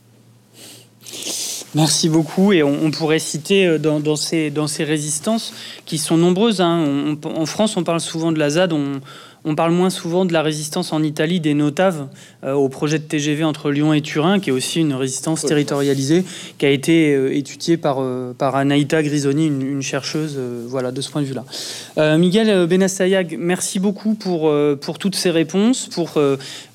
[1.75, 2.53] Merci beaucoup.
[2.53, 5.53] Et on, pourrait citer euh, dans, ces, résistances
[5.85, 6.61] qui sont nombreuses.
[6.61, 7.17] Hein.
[7.23, 8.73] en France, on parle souvent de la ZAD.
[8.73, 9.01] On,
[9.43, 12.07] on parle moins souvent de la résistance en Italie des Notaves
[12.43, 16.23] euh, au projet de TGV entre Lyon et Turin, qui est aussi une résistance territorialisée,
[16.57, 21.09] qui a été euh, étudiée par, euh, par Anaïta Grisoni, une, chercheuse voilà, de ce
[21.09, 22.17] point de vue-là.
[22.17, 26.19] Miguel Benassayag, merci beaucoup pour, pour toutes ces réponses, pour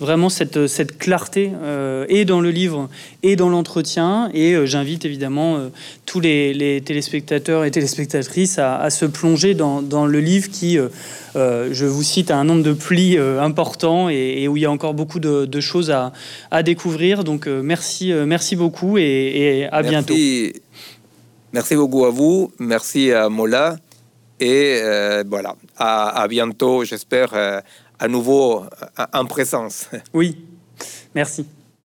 [0.01, 1.51] vraiment cette, cette clarté
[2.09, 2.89] et dans le livre
[3.23, 4.31] et dans l'entretien.
[4.33, 5.59] Et j'invite évidemment
[6.07, 10.79] tous les, téléspectateurs et téléspectatrices à, se plonger dans, dans, le livre qui,
[11.35, 14.95] je vous cite, un nombre de plis euh, importants et, où il y a encore
[14.95, 17.25] beaucoup de, choses à, découvrir.
[17.25, 20.15] Donc euh, merci, euh, merci beaucoup et, à bientôt.
[21.53, 23.77] Merci beaucoup à vous, merci à Mola
[24.41, 24.81] et
[25.29, 28.65] voilà, à, bientôt, j'espère, à nouveau
[29.13, 29.89] en présence.
[30.15, 30.39] Oui,
[31.15, 31.47] merci.